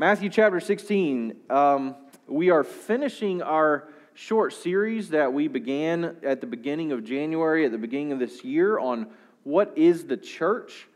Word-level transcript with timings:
Matthew 0.00 0.30
chapter 0.30 0.60
16. 0.60 1.36
Um, 1.50 1.94
we 2.26 2.48
are 2.48 2.64
finishing 2.64 3.42
our 3.42 3.88
short 4.14 4.54
series 4.54 5.10
that 5.10 5.30
we 5.30 5.46
began 5.46 6.16
at 6.22 6.40
the 6.40 6.46
beginning 6.46 6.90
of 6.92 7.04
January, 7.04 7.66
at 7.66 7.70
the 7.72 7.76
beginning 7.76 8.12
of 8.12 8.18
this 8.18 8.42
year, 8.42 8.78
on 8.78 9.08
what 9.44 9.76
is 9.76 10.06
the 10.06 10.16
church. 10.16 10.88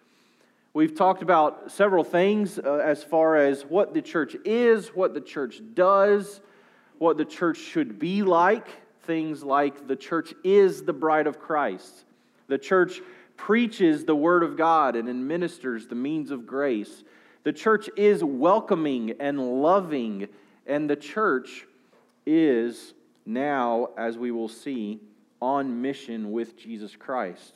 We've 0.73 0.95
talked 0.95 1.21
about 1.21 1.71
several 1.71 2.03
things 2.03 2.59
uh, 2.59 2.81
as 2.83 3.05
far 3.05 3.37
as 3.37 3.67
what 3.67 3.93
the 3.93 4.01
church 4.01 4.37
is, 4.43 4.89
what 4.89 5.13
the 5.13 5.21
church 5.21 5.61
does, 5.75 6.41
what 6.97 7.19
the 7.19 7.27
church 7.27 7.59
should 7.59 7.99
be 7.99 8.23
like. 8.23 8.69
Things 9.03 9.43
like 9.43 9.87
the 9.87 9.97
church 9.97 10.33
is 10.43 10.83
the 10.83 10.95
bride 10.95 11.27
of 11.27 11.39
Christ, 11.39 12.07
the 12.49 12.57
church 12.57 13.03
preaches 13.37 14.07
the 14.07 14.17
word 14.17 14.43
of 14.43 14.57
God 14.57 14.97
and 14.97 15.11
administers 15.11 15.89
the 15.89 15.95
means 15.95 16.31
of 16.31 16.47
grace. 16.47 17.05
The 17.45 17.53
church 17.53 17.91
is 17.97 18.25
welcoming 18.25 19.17
and 19.21 19.63
loving, 19.63 20.29
and 20.67 20.89
the 20.89 20.97
church 20.97 21.67
is 22.27 22.95
now, 23.27 23.91
as 23.99 24.17
we 24.17 24.31
will 24.31 24.49
see, 24.49 25.01
on 25.43 25.83
mission 25.83 26.33
with 26.33 26.57
Jesus 26.57 26.97
Christ. 26.97 27.53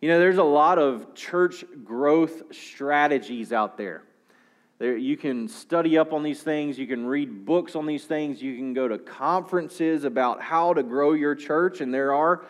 You 0.00 0.08
know, 0.08 0.20
there's 0.20 0.38
a 0.38 0.44
lot 0.44 0.78
of 0.78 1.12
church 1.14 1.64
growth 1.82 2.54
strategies 2.54 3.52
out 3.52 3.76
there. 3.76 4.04
there. 4.78 4.96
You 4.96 5.16
can 5.16 5.48
study 5.48 5.98
up 5.98 6.12
on 6.12 6.22
these 6.22 6.40
things, 6.40 6.78
you 6.78 6.86
can 6.86 7.04
read 7.04 7.44
books 7.44 7.74
on 7.74 7.84
these 7.84 8.04
things, 8.04 8.40
you 8.40 8.54
can 8.54 8.74
go 8.74 8.86
to 8.86 8.96
conferences 8.96 10.04
about 10.04 10.40
how 10.40 10.72
to 10.72 10.84
grow 10.84 11.14
your 11.14 11.34
church, 11.34 11.80
and 11.80 11.92
there 11.92 12.14
are 12.14 12.44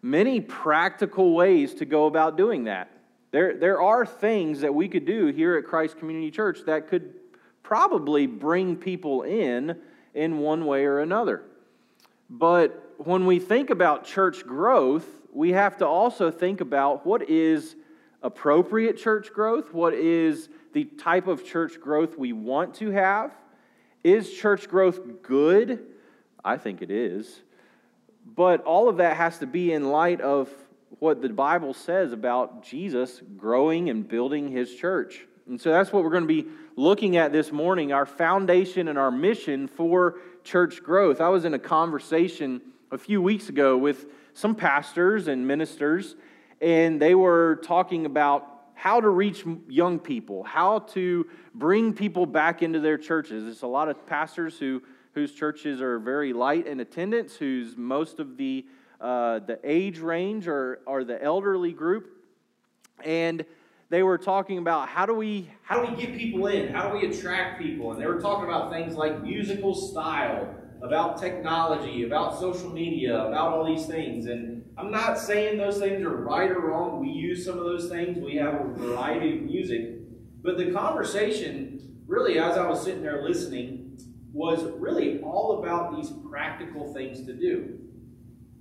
many 0.00 0.40
practical 0.40 1.34
ways 1.34 1.74
to 1.74 1.84
go 1.84 2.06
about 2.06 2.38
doing 2.38 2.64
that. 2.64 2.90
There, 3.34 3.56
there 3.56 3.82
are 3.82 4.06
things 4.06 4.60
that 4.60 4.72
we 4.72 4.86
could 4.86 5.04
do 5.04 5.26
here 5.26 5.56
at 5.56 5.64
Christ 5.64 5.98
Community 5.98 6.30
Church 6.30 6.60
that 6.66 6.86
could 6.86 7.14
probably 7.64 8.28
bring 8.28 8.76
people 8.76 9.22
in 9.22 9.76
in 10.14 10.38
one 10.38 10.66
way 10.66 10.84
or 10.84 11.00
another. 11.00 11.42
But 12.30 12.94
when 12.98 13.26
we 13.26 13.40
think 13.40 13.70
about 13.70 14.04
church 14.04 14.46
growth, 14.46 15.04
we 15.32 15.50
have 15.50 15.78
to 15.78 15.84
also 15.84 16.30
think 16.30 16.60
about 16.60 17.04
what 17.04 17.28
is 17.28 17.74
appropriate 18.22 18.98
church 18.98 19.32
growth, 19.32 19.74
what 19.74 19.94
is 19.94 20.48
the 20.72 20.84
type 20.84 21.26
of 21.26 21.44
church 21.44 21.80
growth 21.80 22.16
we 22.16 22.32
want 22.32 22.74
to 22.74 22.92
have. 22.92 23.32
Is 24.04 24.32
church 24.32 24.68
growth 24.68 25.00
good? 25.22 25.84
I 26.44 26.56
think 26.56 26.82
it 26.82 26.90
is. 26.92 27.40
But 28.24 28.62
all 28.62 28.88
of 28.88 28.98
that 28.98 29.16
has 29.16 29.38
to 29.40 29.46
be 29.48 29.72
in 29.72 29.90
light 29.90 30.20
of 30.20 30.48
what 30.98 31.20
the 31.22 31.28
Bible 31.28 31.74
says 31.74 32.12
about 32.12 32.62
Jesus 32.64 33.20
growing 33.36 33.90
and 33.90 34.06
building 34.06 34.48
his 34.48 34.74
church. 34.74 35.26
And 35.46 35.60
so 35.60 35.70
that's 35.70 35.92
what 35.92 36.04
we're 36.04 36.10
going 36.10 36.26
to 36.26 36.42
be 36.42 36.48
looking 36.76 37.16
at 37.16 37.32
this 37.32 37.52
morning 37.52 37.92
our 37.92 38.06
foundation 38.06 38.88
and 38.88 38.98
our 38.98 39.10
mission 39.10 39.68
for 39.68 40.16
church 40.42 40.82
growth. 40.82 41.20
I 41.20 41.28
was 41.28 41.44
in 41.44 41.54
a 41.54 41.58
conversation 41.58 42.60
a 42.90 42.98
few 42.98 43.20
weeks 43.20 43.48
ago 43.48 43.76
with 43.76 44.06
some 44.32 44.54
pastors 44.54 45.28
and 45.28 45.46
ministers, 45.46 46.16
and 46.60 47.00
they 47.00 47.14
were 47.14 47.60
talking 47.62 48.06
about 48.06 48.48
how 48.74 49.00
to 49.00 49.08
reach 49.08 49.44
young 49.68 49.98
people, 49.98 50.42
how 50.42 50.80
to 50.80 51.26
bring 51.54 51.92
people 51.92 52.26
back 52.26 52.62
into 52.62 52.80
their 52.80 52.98
churches. 52.98 53.46
It's 53.46 53.62
a 53.62 53.66
lot 53.66 53.88
of 53.88 54.06
pastors 54.06 54.58
who, 54.58 54.82
whose 55.12 55.32
churches 55.32 55.80
are 55.80 55.98
very 55.98 56.32
light 56.32 56.66
in 56.66 56.80
attendance, 56.80 57.36
whose 57.36 57.76
most 57.76 58.18
of 58.18 58.36
the 58.36 58.64
uh, 59.04 59.38
the 59.40 59.60
age 59.62 59.98
range 59.98 60.48
or, 60.48 60.80
or 60.86 61.04
the 61.04 61.22
elderly 61.22 61.72
group. 61.72 62.08
And 63.04 63.44
they 63.90 64.02
were 64.02 64.16
talking 64.16 64.56
about 64.56 64.88
how 64.88 65.04
do 65.04 65.12
we 65.12 65.50
how 65.62 65.84
do 65.84 65.94
we 65.94 66.00
get 66.00 66.16
people 66.16 66.46
in? 66.46 66.72
How 66.72 66.88
do 66.88 66.96
we 66.96 67.06
attract 67.06 67.60
people? 67.60 67.92
And 67.92 68.00
they 68.00 68.06
were 68.06 68.20
talking 68.20 68.44
about 68.44 68.72
things 68.72 68.96
like 68.96 69.22
musical 69.22 69.74
style, 69.74 70.48
about 70.80 71.20
technology, 71.20 72.04
about 72.04 72.40
social 72.40 72.70
media, 72.70 73.26
about 73.26 73.52
all 73.52 73.66
these 73.66 73.84
things. 73.84 74.24
And 74.24 74.64
I'm 74.78 74.90
not 74.90 75.18
saying 75.18 75.58
those 75.58 75.78
things 75.78 76.02
are 76.02 76.16
right 76.16 76.50
or 76.50 76.60
wrong. 76.60 77.00
We 77.00 77.10
use 77.10 77.44
some 77.44 77.58
of 77.58 77.64
those 77.64 77.90
things. 77.90 78.18
We 78.18 78.36
have 78.36 78.54
a 78.54 78.64
variety 78.64 79.36
of 79.36 79.42
music. 79.42 79.98
But 80.42 80.56
the 80.56 80.72
conversation, 80.72 82.00
really, 82.06 82.38
as 82.38 82.56
I 82.56 82.66
was 82.66 82.82
sitting 82.82 83.02
there 83.02 83.22
listening, 83.22 83.98
was 84.32 84.64
really 84.78 85.20
all 85.20 85.62
about 85.62 85.94
these 85.94 86.10
practical 86.30 86.92
things 86.94 87.26
to 87.26 87.34
do. 87.34 87.83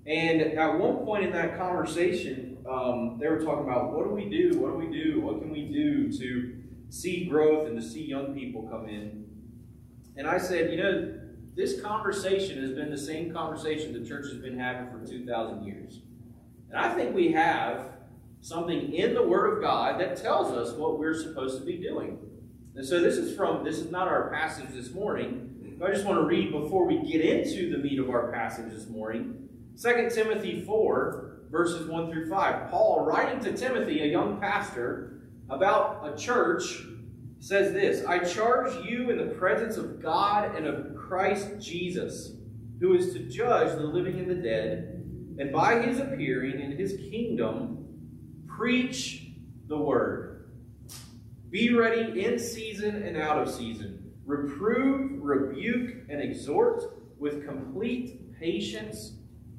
And 0.06 0.42
at 0.42 0.80
one 0.80 0.98
point 1.06 1.24
in 1.24 1.32
that 1.32 1.58
conversation, 1.58 2.58
um, 2.70 3.18
they 3.20 3.28
were 3.28 3.40
talking 3.40 3.64
about 3.64 3.94
what 3.94 4.04
do 4.06 4.10
we 4.10 4.26
do? 4.26 4.60
What 4.60 4.72
do 4.72 4.78
we 4.78 4.88
do? 4.88 5.22
What 5.22 5.40
can 5.40 5.50
we 5.50 5.64
do 5.64 6.12
to 6.18 6.62
see 6.90 7.26
growth 7.26 7.68
and 7.68 7.80
to 7.80 7.86
see 7.86 8.04
young 8.04 8.34
people 8.34 8.64
come 8.64 8.90
in? 8.90 9.26
And 10.18 10.28
I 10.28 10.38
said, 10.38 10.72
you 10.72 10.78
know, 10.78 11.20
this 11.56 11.82
conversation 11.82 12.62
has 12.62 12.72
been 12.72 12.90
the 12.90 12.98
same 12.98 13.32
conversation 13.32 13.94
the 13.94 14.08
church 14.08 14.26
has 14.30 14.42
been 14.42 14.60
having 14.60 14.90
for 14.92 15.06
2,000 15.06 15.64
years. 15.64 16.02
And 16.70 16.78
I 16.78 16.94
think 16.94 17.16
we 17.16 17.32
have 17.32 17.92
something 18.42 18.94
in 18.94 19.14
the 19.14 19.24
Word 19.24 19.58
of 19.58 19.64
God 19.64 20.02
that 20.02 20.18
tells 20.18 20.52
us 20.52 20.76
what 20.76 21.00
we're 21.00 21.14
supposed 21.14 21.60
to 21.60 21.66
be 21.66 21.78
doing. 21.78 22.18
And 22.76 22.86
so 22.86 23.00
this 23.00 23.18
is 23.18 23.36
from, 23.38 23.64
this 23.64 23.78
is 23.78 23.90
not 23.90 24.08
our 24.08 24.30
passage 24.32 24.70
this 24.74 24.92
morning. 24.92 25.78
I 25.84 25.92
just 25.92 26.06
want 26.06 26.20
to 26.20 26.26
read 26.26 26.52
before 26.52 26.88
we 26.88 27.00
get 27.00 27.22
into 27.22 27.70
the 27.70 27.78
meat 27.78 28.00
of 28.00 28.10
our 28.10 28.32
passage 28.32 28.72
this 28.72 28.88
morning 28.88 29.43
2 29.82 30.10
Timothy 30.14 30.64
4, 30.66 31.40
verses 31.50 31.88
1 31.88 32.12
through 32.12 32.30
5. 32.30 32.70
Paul, 32.70 33.06
writing 33.06 33.40
to 33.42 33.58
Timothy, 33.58 34.02
a 34.02 34.08
young 34.08 34.40
pastor, 34.40 35.22
about 35.50 36.08
a 36.08 36.16
church, 36.16 36.84
says 37.40 37.74
this 37.74 38.06
I 38.06 38.20
charge 38.20 38.86
you 38.86 39.10
in 39.10 39.18
the 39.18 39.36
presence 39.36 39.78
of 39.78 40.02
God 40.02 40.56
and 40.56 40.66
of 40.66 40.96
Christ 40.96 41.60
Jesus, 41.60 42.34
who 42.80 42.94
is 42.94 43.14
to 43.14 43.20
judge 43.20 43.76
the 43.78 43.86
living 43.86 44.20
and 44.20 44.30
the 44.30 44.36
dead, 44.36 45.04
and 45.40 45.52
by 45.52 45.82
his 45.82 46.00
appearing 46.00 46.60
in 46.62 46.78
his 46.78 46.94
kingdom, 47.10 47.86
preach 48.48 49.32
the 49.68 49.78
word. 49.78 50.52
Be 51.50 51.74
ready 51.74 52.24
in 52.24 52.40
season 52.40 53.04
and 53.04 53.18
out 53.18 53.40
of 53.40 53.54
season. 53.54 54.12
Reprove, 54.26 55.22
rebuke, 55.22 56.06
and 56.10 56.22
exhort 56.22 56.84
with 57.20 57.46
complete 57.46 58.40
patience 58.40 59.14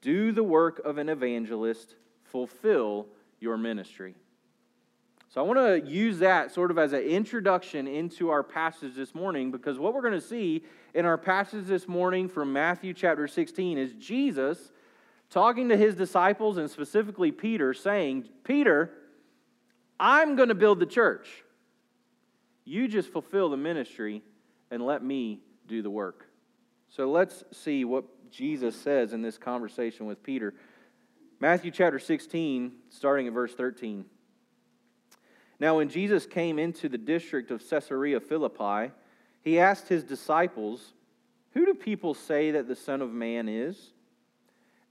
do 0.00 0.32
the 0.32 0.42
work 0.42 0.80
of 0.84 0.98
an 0.98 1.08
evangelist, 1.08 1.94
fulfill 2.24 3.06
your 3.40 3.56
ministry. 3.56 4.14
So, 5.28 5.40
I 5.40 5.44
want 5.44 5.58
to 5.58 5.90
use 5.90 6.20
that 6.20 6.52
sort 6.52 6.70
of 6.70 6.78
as 6.78 6.92
an 6.92 7.02
introduction 7.02 7.86
into 7.86 8.30
our 8.30 8.42
passage 8.42 8.94
this 8.94 9.14
morning 9.14 9.50
because 9.50 9.78
what 9.78 9.92
we're 9.92 10.02
going 10.02 10.14
to 10.14 10.20
see 10.20 10.62
in 10.94 11.04
our 11.04 11.18
passage 11.18 11.66
this 11.66 11.86
morning 11.86 12.28
from 12.28 12.52
Matthew 12.52 12.94
chapter 12.94 13.28
16 13.28 13.76
is 13.76 13.92
Jesus 13.94 14.72
talking 15.28 15.68
to 15.68 15.76
his 15.76 15.94
disciples 15.94 16.56
and 16.56 16.70
specifically 16.70 17.32
Peter, 17.32 17.74
saying, 17.74 18.28
Peter, 18.44 18.90
I'm 19.98 20.36
going 20.36 20.48
to 20.48 20.54
build 20.54 20.80
the 20.80 20.86
church. 20.86 21.28
You 22.64 22.88
just 22.88 23.10
fulfill 23.10 23.48
the 23.48 23.56
ministry 23.56 24.22
and 24.70 24.84
let 24.84 25.02
me 25.02 25.40
do 25.66 25.82
the 25.82 25.90
work. 25.90 26.26
So 26.88 27.10
let's 27.10 27.44
see 27.52 27.84
what 27.84 28.04
Jesus 28.30 28.76
says 28.76 29.12
in 29.12 29.22
this 29.22 29.38
conversation 29.38 30.06
with 30.06 30.22
Peter. 30.22 30.54
Matthew 31.40 31.70
chapter 31.70 31.98
16, 31.98 32.72
starting 32.88 33.26
at 33.26 33.32
verse 33.32 33.54
13. 33.54 34.04
Now, 35.58 35.76
when 35.76 35.88
Jesus 35.88 36.26
came 36.26 36.58
into 36.58 36.88
the 36.88 36.98
district 36.98 37.50
of 37.50 37.66
Caesarea 37.68 38.20
Philippi, 38.20 38.92
he 39.42 39.58
asked 39.58 39.88
his 39.88 40.04
disciples, 40.04 40.92
Who 41.52 41.64
do 41.64 41.74
people 41.74 42.14
say 42.14 42.50
that 42.50 42.68
the 42.68 42.76
Son 42.76 43.00
of 43.00 43.12
Man 43.12 43.48
is? 43.48 43.92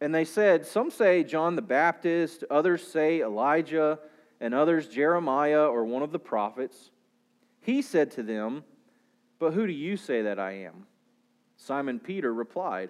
And 0.01 0.13
they 0.13 0.25
said, 0.25 0.65
Some 0.65 0.91
say 0.91 1.23
John 1.23 1.55
the 1.55 1.61
Baptist, 1.61 2.43
others 2.49 2.85
say 2.85 3.21
Elijah, 3.21 3.99
and 4.39 4.53
others 4.53 4.87
Jeremiah 4.87 5.65
or 5.65 5.85
one 5.85 6.03
of 6.03 6.11
the 6.11 6.19
prophets. 6.19 6.91
He 7.61 7.81
said 7.81 8.11
to 8.11 8.23
them, 8.23 8.63
But 9.39 9.53
who 9.53 9.65
do 9.65 9.73
you 9.73 9.97
say 9.97 10.23
that 10.23 10.39
I 10.39 10.51
am? 10.51 10.85
Simon 11.57 11.99
Peter 11.99 12.33
replied, 12.33 12.89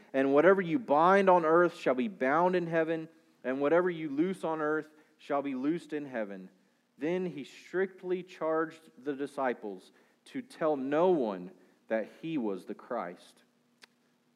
and 0.13 0.33
whatever 0.33 0.61
you 0.61 0.79
bind 0.79 1.29
on 1.29 1.45
earth 1.45 1.77
shall 1.77 1.95
be 1.95 2.07
bound 2.07 2.55
in 2.55 2.67
heaven, 2.67 3.07
and 3.43 3.61
whatever 3.61 3.89
you 3.89 4.09
loose 4.09 4.43
on 4.43 4.61
earth 4.61 4.87
shall 5.17 5.41
be 5.41 5.55
loosed 5.55 5.93
in 5.93 6.05
heaven. 6.05 6.49
Then 6.97 7.25
he 7.25 7.43
strictly 7.43 8.21
charged 8.23 8.81
the 9.03 9.13
disciples 9.13 9.91
to 10.25 10.41
tell 10.41 10.75
no 10.75 11.09
one 11.09 11.51
that 11.87 12.09
he 12.21 12.37
was 12.37 12.65
the 12.65 12.73
Christ. 12.73 13.43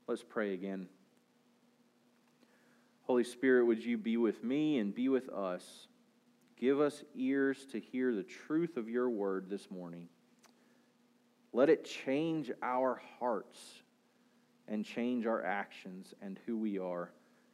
Let's 0.07 0.24
pray 0.24 0.54
again. 0.54 0.88
Holy 3.04 3.24
Spirit, 3.24 3.66
would 3.66 3.83
you 3.83 3.98
be 3.98 4.18
with 4.18 4.44
me 4.44 4.80
and 4.80 4.94
be 4.94 5.10
with 5.10 5.30
us? 5.30 5.88
Give 6.60 6.80
us 6.80 7.04
ears 7.16 7.66
to 7.72 7.80
hear 7.80 8.16
the 8.16 8.24
truth 8.24 8.77
of 8.77 8.89
your 8.89 9.10
word 9.10 9.50
this 9.50 9.69
morning. 9.69 10.07
Let 11.54 11.69
it 11.69 11.86
change 11.86 12.51
our 12.62 13.00
hearts 13.19 13.60
and 14.67 14.83
change 14.83 15.25
our 15.25 15.44
actions 15.44 16.13
and 16.21 16.39
who 16.45 16.57
we 16.57 16.79
are 16.79 17.12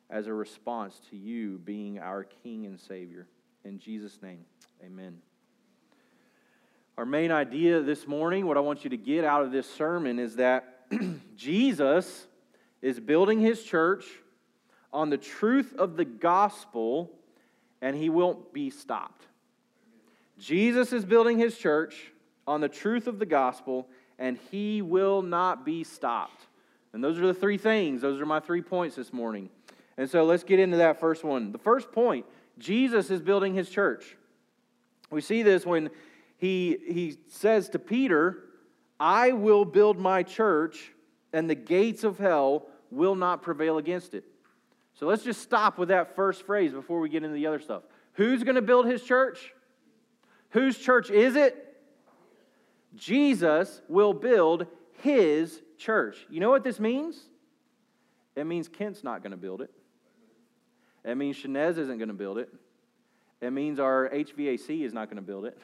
as 0.09 0.27
a 0.27 0.33
response 0.33 0.99
to 1.09 1.17
you 1.17 1.57
being 1.59 1.99
our 1.99 2.23
King 2.43 2.65
and 2.65 2.79
Savior. 2.79 3.27
In 3.63 3.79
Jesus' 3.79 4.19
name, 4.21 4.45
amen. 4.83 5.17
Our 6.97 7.05
main 7.05 7.31
idea 7.31 7.81
this 7.81 8.07
morning, 8.07 8.45
what 8.45 8.57
I 8.57 8.59
want 8.59 8.83
you 8.83 8.89
to 8.89 8.97
get 8.97 9.23
out 9.23 9.43
of 9.43 9.51
this 9.51 9.69
sermon, 9.69 10.19
is 10.19 10.35
that 10.35 10.89
Jesus 11.35 12.27
is 12.81 12.99
building 12.99 13.39
his 13.39 13.63
church 13.63 14.05
on 14.91 15.09
the 15.09 15.17
truth 15.17 15.73
of 15.77 15.95
the 15.95 16.05
gospel, 16.05 17.09
and 17.81 17.95
he 17.95 18.09
won't 18.09 18.51
be 18.53 18.69
stopped. 18.69 19.25
Jesus 20.37 20.91
is 20.91 21.05
building 21.05 21.37
his 21.37 21.57
church 21.57 22.11
on 22.45 22.59
the 22.59 22.69
truth 22.69 23.07
of 23.07 23.19
the 23.19 23.25
gospel, 23.25 23.87
and 24.19 24.37
he 24.51 24.81
will 24.81 25.21
not 25.21 25.65
be 25.65 25.83
stopped. 25.83 26.47
And 26.93 27.03
those 27.03 27.19
are 27.19 27.27
the 27.27 27.33
three 27.33 27.57
things. 27.57 28.01
Those 28.01 28.19
are 28.19 28.25
my 28.25 28.39
three 28.39 28.61
points 28.61 28.95
this 28.95 29.13
morning. 29.13 29.49
And 29.97 30.09
so 30.09 30.23
let's 30.23 30.43
get 30.43 30.59
into 30.59 30.77
that 30.77 30.99
first 30.99 31.23
one. 31.23 31.51
The 31.51 31.57
first 31.57 31.91
point 31.91 32.25
Jesus 32.57 33.09
is 33.09 33.21
building 33.21 33.53
his 33.53 33.69
church. 33.69 34.17
We 35.09 35.21
see 35.21 35.43
this 35.43 35.65
when 35.65 35.89
he, 36.38 36.77
he 36.88 37.17
says 37.27 37.69
to 37.69 37.79
Peter, 37.79 38.43
I 38.99 39.31
will 39.31 39.65
build 39.65 39.97
my 39.97 40.23
church, 40.23 40.91
and 41.33 41.49
the 41.49 41.55
gates 41.55 42.03
of 42.03 42.17
hell 42.17 42.67
will 42.91 43.15
not 43.15 43.41
prevail 43.41 43.77
against 43.77 44.13
it. 44.13 44.23
So 44.94 45.07
let's 45.07 45.23
just 45.23 45.41
stop 45.41 45.77
with 45.77 45.89
that 45.89 46.15
first 46.15 46.44
phrase 46.44 46.71
before 46.71 46.99
we 46.99 47.09
get 47.09 47.23
into 47.23 47.35
the 47.35 47.47
other 47.47 47.59
stuff. 47.59 47.83
Who's 48.13 48.44
going 48.44 48.55
to 48.55 48.61
build 48.61 48.85
his 48.85 49.03
church? 49.03 49.53
Whose 50.49 50.77
church 50.77 51.09
is 51.09 51.35
it? 51.35 51.75
Jesus 52.95 53.81
will 53.87 54.13
build 54.13 54.67
his 55.01 55.61
church. 55.81 56.18
You 56.30 56.39
know 56.39 56.50
what 56.50 56.63
this 56.63 56.80
means? 56.80 57.19
It 58.36 58.45
means 58.45 58.68
Kent's 58.68 59.04
not 59.04 59.22
going 59.22 59.31
to 59.31 59.38
build 59.38 59.62
it. 59.62 59.72
It 61.04 61.16
means 61.16 61.36
Shanez 61.38 61.78
isn't 61.78 61.98
going 61.98 62.10
to 62.10 62.13
build 62.13 62.38
it. 62.38 62.50
It 63.42 63.51
means 63.51 63.80
our 63.80 64.10
HVAC 64.10 64.86
is 64.86 64.94
not 64.94 65.10
going 65.10 65.18
to 65.18 65.24
build 65.24 65.45
it. 65.45 65.57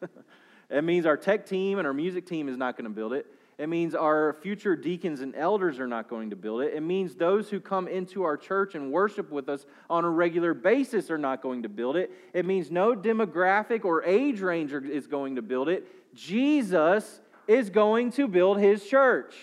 it 0.70 0.84
means 0.84 1.04
our 1.04 1.16
tech 1.16 1.46
team 1.46 1.78
and 1.78 1.86
our 1.86 1.92
music 1.92 2.26
team 2.26 2.48
is 2.48 2.56
not 2.56 2.76
going 2.76 2.84
to 2.84 2.94
build 2.94 3.12
it. 3.12 3.26
It 3.56 3.68
means 3.68 3.94
our 3.94 4.36
future 4.42 4.74
deacons 4.74 5.20
and 5.20 5.34
elders 5.36 5.78
are 5.78 5.86
not 5.86 6.08
going 6.08 6.30
to 6.30 6.36
build 6.36 6.62
it. 6.62 6.74
It 6.74 6.82
means 6.82 7.14
those 7.14 7.50
who 7.50 7.60
come 7.60 7.86
into 7.86 8.24
our 8.24 8.36
church 8.36 8.74
and 8.74 8.90
worship 8.90 9.30
with 9.30 9.48
us 9.48 9.64
on 9.88 10.04
a 10.04 10.10
regular 10.10 10.54
basis 10.54 11.10
are 11.10 11.18
not 11.18 11.40
going 11.40 11.62
to 11.62 11.68
build 11.68 11.96
it. 11.96 12.10
It 12.32 12.46
means 12.46 12.70
no 12.70 12.96
demographic 12.96 13.84
or 13.84 14.02
age 14.02 14.40
range 14.40 14.72
is 14.72 15.06
going 15.06 15.36
to 15.36 15.42
build 15.42 15.68
it. 15.68 15.86
Jesus 16.14 17.20
is 17.46 17.70
going 17.70 18.10
to 18.12 18.26
build 18.26 18.58
his 18.58 18.84
church. 18.84 19.34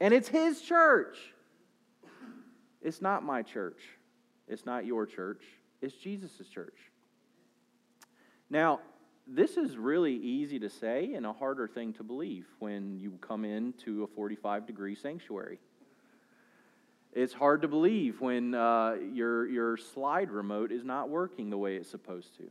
And 0.00 0.12
it's 0.12 0.28
his 0.28 0.60
church. 0.60 1.16
It's 2.82 3.00
not 3.00 3.24
my 3.24 3.42
church. 3.42 3.80
It's 4.48 4.66
not 4.66 4.84
your 4.84 5.06
church. 5.06 5.42
It's 5.80 5.94
Jesus' 5.94 6.48
church. 6.48 6.76
Now, 8.48 8.80
this 9.26 9.56
is 9.56 9.76
really 9.76 10.14
easy 10.14 10.58
to 10.60 10.70
say 10.70 11.14
and 11.14 11.26
a 11.26 11.32
harder 11.32 11.66
thing 11.66 11.92
to 11.94 12.04
believe 12.04 12.46
when 12.60 12.98
you 13.00 13.18
come 13.20 13.44
into 13.44 14.04
a 14.04 14.06
45 14.06 14.66
degree 14.66 14.94
sanctuary. 14.94 15.58
It's 17.12 17.32
hard 17.32 17.62
to 17.62 17.68
believe 17.68 18.20
when 18.20 18.54
uh, 18.54 18.96
your, 19.12 19.48
your 19.48 19.76
slide 19.78 20.30
remote 20.30 20.70
is 20.70 20.84
not 20.84 21.08
working 21.08 21.50
the 21.50 21.56
way 21.56 21.76
it's 21.76 21.90
supposed 21.90 22.36
to. 22.36 22.44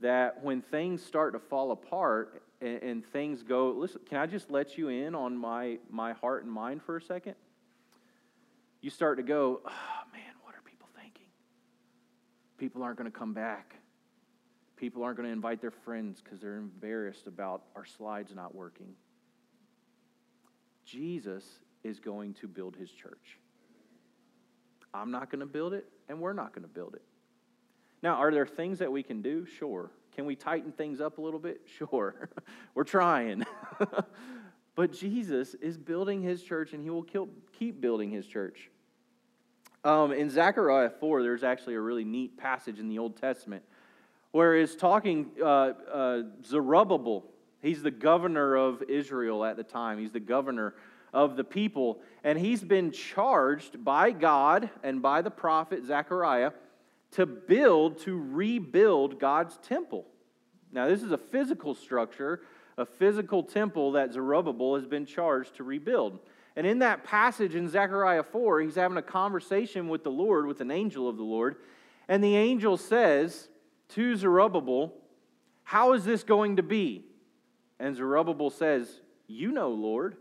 That 0.00 0.42
when 0.42 0.62
things 0.62 1.02
start 1.02 1.32
to 1.32 1.38
fall 1.38 1.70
apart 1.70 2.42
and, 2.60 2.82
and 2.82 3.06
things 3.06 3.42
go, 3.42 3.70
listen, 3.70 4.02
can 4.08 4.18
I 4.18 4.26
just 4.26 4.50
let 4.50 4.76
you 4.76 4.88
in 4.88 5.14
on 5.14 5.36
my, 5.36 5.78
my 5.90 6.12
heart 6.12 6.44
and 6.44 6.52
mind 6.52 6.82
for 6.82 6.96
a 6.96 7.02
second? 7.02 7.34
You 8.82 8.90
start 8.90 9.16
to 9.16 9.22
go, 9.22 9.60
oh, 9.64 10.02
man, 10.12 10.34
what 10.42 10.54
are 10.54 10.62
people 10.64 10.88
thinking? 10.94 11.26
People 12.58 12.82
aren't 12.82 12.98
going 12.98 13.10
to 13.10 13.18
come 13.18 13.32
back 13.32 13.76
People 14.76 15.02
aren't 15.02 15.16
going 15.16 15.26
to 15.28 15.32
invite 15.32 15.60
their 15.62 15.70
friends 15.70 16.20
because 16.22 16.40
they're 16.40 16.58
embarrassed 16.58 17.26
about 17.26 17.62
our 17.74 17.86
slides 17.86 18.34
not 18.34 18.54
working. 18.54 18.94
Jesus 20.84 21.44
is 21.82 21.98
going 21.98 22.34
to 22.34 22.46
build 22.46 22.76
his 22.76 22.90
church. 22.90 23.38
I'm 24.92 25.10
not 25.10 25.30
going 25.30 25.40
to 25.40 25.46
build 25.46 25.72
it, 25.72 25.86
and 26.08 26.20
we're 26.20 26.34
not 26.34 26.54
going 26.54 26.62
to 26.62 26.72
build 26.72 26.94
it. 26.94 27.02
Now, 28.06 28.14
are 28.14 28.30
there 28.30 28.46
things 28.46 28.78
that 28.78 28.92
we 28.92 29.02
can 29.02 29.20
do? 29.20 29.44
Sure. 29.58 29.90
Can 30.14 30.26
we 30.26 30.36
tighten 30.36 30.70
things 30.70 31.00
up 31.00 31.18
a 31.18 31.20
little 31.20 31.40
bit? 31.40 31.62
Sure. 31.76 32.30
we're 32.72 32.84
trying. 32.84 33.44
but 34.76 34.92
Jesus 34.92 35.54
is 35.54 35.76
building 35.76 36.22
his 36.22 36.40
church, 36.40 36.72
and 36.72 36.84
he 36.84 36.88
will 36.88 37.04
keep 37.58 37.80
building 37.80 38.12
his 38.12 38.24
church. 38.24 38.70
Um, 39.82 40.12
in 40.12 40.30
Zechariah 40.30 40.90
4, 41.00 41.24
there's 41.24 41.42
actually 41.42 41.74
a 41.74 41.80
really 41.80 42.04
neat 42.04 42.38
passage 42.38 42.78
in 42.78 42.88
the 42.88 43.00
Old 43.00 43.16
Testament 43.16 43.64
where 44.30 44.54
is 44.54 44.76
talking 44.76 45.32
uh, 45.42 45.72
uh, 45.92 46.22
Zerubbabel. 46.44 47.24
He's 47.60 47.82
the 47.82 47.90
governor 47.90 48.54
of 48.54 48.84
Israel 48.88 49.44
at 49.44 49.56
the 49.56 49.64
time. 49.64 49.98
He's 49.98 50.12
the 50.12 50.20
governor 50.20 50.76
of 51.12 51.34
the 51.34 51.42
people. 51.42 51.98
And 52.22 52.38
he's 52.38 52.62
been 52.62 52.92
charged 52.92 53.84
by 53.84 54.12
God 54.12 54.70
and 54.84 55.02
by 55.02 55.22
the 55.22 55.30
prophet 55.32 55.84
Zechariah 55.84 56.52
to 57.12 57.26
build, 57.26 57.98
to 58.00 58.18
rebuild 58.18 59.18
God's 59.18 59.58
temple. 59.58 60.06
Now, 60.72 60.88
this 60.88 61.02
is 61.02 61.12
a 61.12 61.18
physical 61.18 61.74
structure, 61.74 62.42
a 62.76 62.84
physical 62.84 63.42
temple 63.42 63.92
that 63.92 64.12
Zerubbabel 64.12 64.74
has 64.74 64.86
been 64.86 65.06
charged 65.06 65.56
to 65.56 65.64
rebuild. 65.64 66.18
And 66.56 66.66
in 66.66 66.80
that 66.80 67.04
passage 67.04 67.54
in 67.54 67.68
Zechariah 67.68 68.22
4, 68.22 68.60
he's 68.60 68.74
having 68.74 68.98
a 68.98 69.02
conversation 69.02 69.88
with 69.88 70.04
the 70.04 70.10
Lord, 70.10 70.46
with 70.46 70.60
an 70.60 70.70
angel 70.70 71.08
of 71.08 71.16
the 71.16 71.22
Lord. 71.22 71.56
And 72.08 72.22
the 72.22 72.36
angel 72.36 72.76
says, 72.76 73.48
to 73.90 74.16
Zerubbabel, 74.16 74.92
How 75.64 75.92
is 75.92 76.04
this 76.04 76.22
going 76.22 76.56
to 76.56 76.62
be? 76.62 77.04
And 77.78 77.96
Zerubbabel 77.96 78.50
says, 78.50 79.00
You 79.26 79.52
know, 79.52 79.70
Lord. 79.70 80.16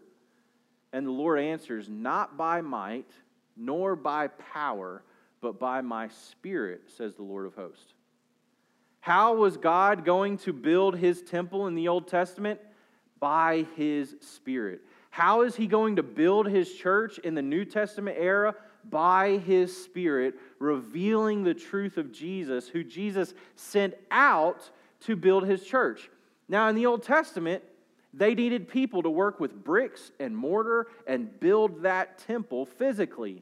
And 0.94 1.06
the 1.06 1.12
Lord 1.12 1.40
answers, 1.40 1.90
Not 1.90 2.38
by 2.38 2.62
might, 2.62 3.10
nor 3.58 3.96
by 3.96 4.28
power, 4.28 5.04
but 5.46 5.60
by 5.60 5.80
my 5.82 6.08
spirit, 6.08 6.82
says 6.98 7.14
the 7.14 7.22
Lord 7.22 7.46
of 7.46 7.54
hosts. 7.54 7.94
How 9.00 9.36
was 9.36 9.58
God 9.58 10.04
going 10.04 10.40
to 10.40 10.52
build 10.52 10.98
his 10.98 11.22
temple 11.22 11.68
in 11.68 11.76
the 11.76 11.88
Old 11.88 12.08
Testament? 12.08 12.60
By 13.20 13.68
his 13.76 14.16
spirit. 14.22 14.82
How 15.12 15.44
is 15.44 15.56
he 15.56 15.68
going 15.68 15.98
to 15.98 16.04
build 16.04 16.48
his 16.48 16.74
church 16.74 17.20
in 17.20 17.36
the 17.36 17.44
New 17.44 17.64
Testament 17.64 18.18
era? 18.20 18.56
by 18.88 19.38
his 19.38 19.76
Spirit, 19.76 20.36
revealing 20.60 21.44
the 21.44 21.56
truth 21.56 21.98
of 21.98 22.12
Jesus, 22.12 22.68
who 22.68 22.84
Jesus 22.84 23.34
sent 23.56 23.96
out 24.12 24.70
to 25.02 25.16
build 25.16 25.48
his 25.48 25.66
church. 25.66 26.12
Now, 26.48 26.70
in 26.70 26.76
the 26.76 26.86
Old 26.86 27.02
Testament, 27.02 27.64
they 28.14 28.36
needed 28.36 28.68
people 28.68 29.02
to 29.02 29.10
work 29.10 29.40
with 29.40 29.64
bricks 29.64 30.12
and 30.20 30.38
mortar 30.38 30.86
and 31.08 31.40
build 31.40 31.82
that 31.82 32.20
temple 32.20 32.68
physically. 32.68 33.42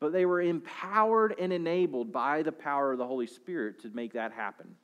But 0.00 0.12
they 0.12 0.26
were 0.26 0.40
empowered 0.40 1.34
and 1.38 1.52
enabled 1.52 2.12
by 2.12 2.42
the 2.42 2.52
power 2.52 2.92
of 2.92 2.98
the 2.98 3.06
Holy 3.06 3.26
Spirit 3.26 3.80
to 3.82 3.90
make 3.90 4.12
that 4.12 4.32
happen. 4.32 4.76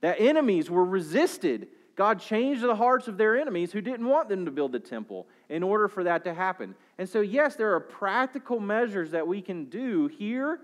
That 0.00 0.20
enemies 0.20 0.70
were 0.70 0.84
resisted 0.84 1.68
God 1.98 2.20
changed 2.20 2.62
the 2.62 2.76
hearts 2.76 3.08
of 3.08 3.18
their 3.18 3.36
enemies 3.36 3.72
who 3.72 3.80
didn't 3.80 4.06
want 4.06 4.28
them 4.28 4.44
to 4.44 4.52
build 4.52 4.70
the 4.70 4.78
temple 4.78 5.26
in 5.48 5.64
order 5.64 5.88
for 5.88 6.04
that 6.04 6.22
to 6.24 6.32
happen. 6.32 6.76
And 6.96 7.08
so, 7.08 7.22
yes, 7.22 7.56
there 7.56 7.74
are 7.74 7.80
practical 7.80 8.60
measures 8.60 9.10
that 9.10 9.26
we 9.26 9.42
can 9.42 9.64
do 9.64 10.06
here 10.06 10.60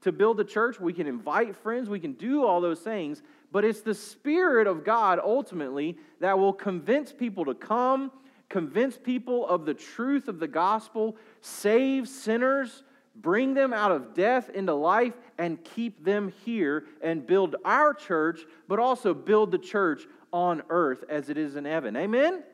to 0.00 0.12
build 0.12 0.38
the 0.38 0.44
church. 0.44 0.80
We 0.80 0.94
can 0.94 1.06
invite 1.06 1.54
friends, 1.54 1.90
we 1.90 2.00
can 2.00 2.14
do 2.14 2.42
all 2.42 2.62
those 2.62 2.80
things, 2.80 3.22
but 3.52 3.66
it's 3.66 3.82
the 3.82 3.92
Spirit 3.92 4.66
of 4.66 4.82
God 4.82 5.20
ultimately 5.22 5.98
that 6.20 6.38
will 6.38 6.54
convince 6.54 7.12
people 7.12 7.44
to 7.44 7.54
come, 7.54 8.10
convince 8.48 8.96
people 8.96 9.46
of 9.46 9.66
the 9.66 9.74
truth 9.74 10.26
of 10.26 10.38
the 10.38 10.48
gospel, 10.48 11.18
save 11.42 12.08
sinners, 12.08 12.82
bring 13.20 13.54
them 13.54 13.72
out 13.72 13.92
of 13.92 14.14
death 14.14 14.48
into 14.50 14.74
life, 14.74 15.14
and 15.38 15.62
keep 15.62 16.04
them 16.04 16.32
here 16.44 16.84
and 17.00 17.26
build 17.26 17.56
our 17.64 17.94
church, 17.94 18.40
but 18.66 18.78
also 18.78 19.14
build 19.14 19.52
the 19.52 19.58
church 19.58 20.02
on 20.32 20.62
earth 20.68 21.04
as 21.08 21.28
it 21.28 21.38
is 21.38 21.56
in 21.56 21.64
heaven. 21.64 21.96
Amen? 21.96 22.32
Amen. 22.32 22.44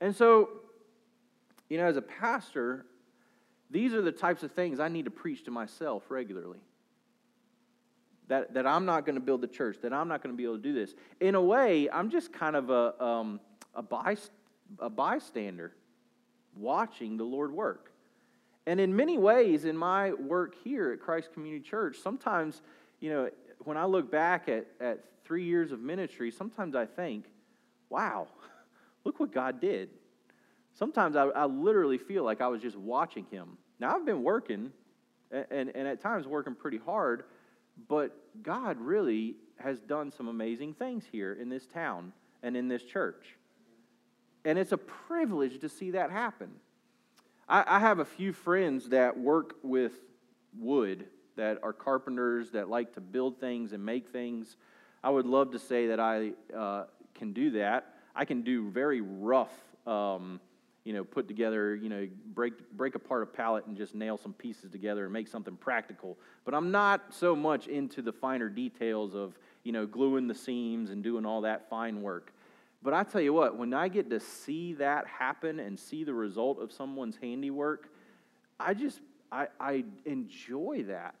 And 0.00 0.14
so, 0.14 0.50
you 1.68 1.78
know, 1.78 1.86
as 1.86 1.96
a 1.96 2.02
pastor, 2.02 2.86
these 3.70 3.92
are 3.92 4.02
the 4.02 4.12
types 4.12 4.42
of 4.42 4.52
things 4.52 4.78
I 4.78 4.88
need 4.88 5.06
to 5.06 5.10
preach 5.10 5.44
to 5.44 5.50
myself 5.50 6.04
regularly. 6.08 6.60
That, 8.28 8.54
that 8.54 8.66
I'm 8.66 8.84
not 8.86 9.04
going 9.04 9.16
to 9.16 9.20
build 9.20 9.40
the 9.40 9.48
church, 9.48 9.78
that 9.82 9.92
I'm 9.92 10.08
not 10.08 10.22
going 10.22 10.32
to 10.32 10.36
be 10.36 10.44
able 10.44 10.56
to 10.56 10.62
do 10.62 10.72
this. 10.72 10.94
In 11.20 11.34
a 11.34 11.42
way, 11.42 11.88
I'm 11.90 12.10
just 12.10 12.32
kind 12.32 12.56
of 12.56 12.70
a, 12.70 13.02
um, 13.02 13.40
a, 13.74 13.82
byst- 13.82 14.30
a 14.78 14.90
bystander 14.90 15.72
watching 16.56 17.16
the 17.16 17.24
Lord 17.24 17.52
work. 17.52 17.92
And 18.66 18.80
in 18.80 18.94
many 18.94 19.16
ways, 19.16 19.64
in 19.64 19.76
my 19.76 20.12
work 20.12 20.54
here 20.64 20.92
at 20.92 21.00
Christ 21.00 21.32
Community 21.32 21.62
Church, 21.62 21.98
sometimes, 21.98 22.62
you 23.00 23.10
know, 23.10 23.30
when 23.60 23.76
I 23.76 23.84
look 23.84 24.10
back 24.10 24.48
at, 24.48 24.66
at 24.80 25.04
three 25.24 25.44
years 25.44 25.70
of 25.70 25.80
ministry, 25.80 26.30
sometimes 26.30 26.74
I 26.74 26.84
think, 26.84 27.26
wow, 27.90 28.26
look 29.04 29.20
what 29.20 29.32
God 29.32 29.60
did. 29.60 29.90
Sometimes 30.74 31.16
I, 31.16 31.26
I 31.26 31.46
literally 31.46 31.98
feel 31.98 32.24
like 32.24 32.40
I 32.40 32.48
was 32.48 32.60
just 32.60 32.76
watching 32.76 33.24
Him. 33.30 33.56
Now, 33.78 33.94
I've 33.94 34.04
been 34.04 34.22
working, 34.22 34.72
and, 35.30 35.46
and, 35.50 35.72
and 35.74 35.88
at 35.88 36.00
times 36.00 36.26
working 36.26 36.54
pretty 36.54 36.78
hard, 36.78 37.24
but 37.88 38.16
God 38.42 38.80
really 38.80 39.36
has 39.58 39.80
done 39.80 40.10
some 40.10 40.28
amazing 40.28 40.74
things 40.74 41.04
here 41.10 41.34
in 41.34 41.48
this 41.48 41.66
town 41.66 42.12
and 42.42 42.56
in 42.56 42.68
this 42.68 42.82
church. 42.82 43.36
And 44.44 44.58
it's 44.58 44.72
a 44.72 44.78
privilege 44.78 45.60
to 45.60 45.68
see 45.68 45.92
that 45.92 46.10
happen. 46.10 46.50
I, 47.48 47.64
I 47.66 47.80
have 47.80 47.98
a 47.98 48.04
few 48.04 48.32
friends 48.32 48.88
that 48.90 49.18
work 49.18 49.54
with 49.62 49.92
wood, 50.58 51.06
that 51.36 51.58
are 51.62 51.72
carpenters, 51.72 52.50
that 52.52 52.68
like 52.68 52.94
to 52.94 53.00
build 53.00 53.38
things 53.38 53.72
and 53.72 53.84
make 53.84 54.08
things. 54.08 54.56
I 55.04 55.10
would 55.10 55.26
love 55.26 55.52
to 55.52 55.58
say 55.58 55.88
that 55.88 56.00
I 56.00 56.32
uh, 56.56 56.84
can 57.14 57.32
do 57.32 57.50
that. 57.52 57.94
I 58.14 58.24
can 58.24 58.42
do 58.42 58.70
very 58.70 59.02
rough, 59.02 59.52
um, 59.86 60.40
you 60.84 60.92
know, 60.92 61.04
put 61.04 61.28
together, 61.28 61.74
you 61.74 61.88
know, 61.88 62.08
break, 62.34 62.54
break 62.72 62.94
apart 62.94 63.22
a 63.22 63.26
pallet 63.26 63.66
and 63.66 63.76
just 63.76 63.94
nail 63.94 64.16
some 64.16 64.32
pieces 64.32 64.70
together 64.70 65.04
and 65.04 65.12
make 65.12 65.28
something 65.28 65.56
practical. 65.56 66.16
But 66.44 66.54
I'm 66.54 66.70
not 66.70 67.02
so 67.10 67.36
much 67.36 67.66
into 67.66 68.02
the 68.02 68.12
finer 68.12 68.48
details 68.48 69.14
of, 69.14 69.38
you 69.62 69.72
know, 69.72 69.86
gluing 69.86 70.26
the 70.26 70.34
seams 70.34 70.90
and 70.90 71.02
doing 71.02 71.26
all 71.26 71.42
that 71.42 71.68
fine 71.68 72.02
work. 72.02 72.32
But 72.86 72.94
I 72.94 73.02
tell 73.02 73.20
you 73.20 73.32
what, 73.32 73.58
when 73.58 73.74
I 73.74 73.88
get 73.88 74.10
to 74.10 74.20
see 74.20 74.74
that 74.74 75.08
happen 75.08 75.58
and 75.58 75.76
see 75.76 76.04
the 76.04 76.14
result 76.14 76.60
of 76.60 76.70
someone's 76.70 77.16
handiwork, 77.20 77.88
I 78.60 78.74
just, 78.74 79.00
I, 79.32 79.48
I 79.58 79.82
enjoy 80.04 80.84
that. 80.86 81.16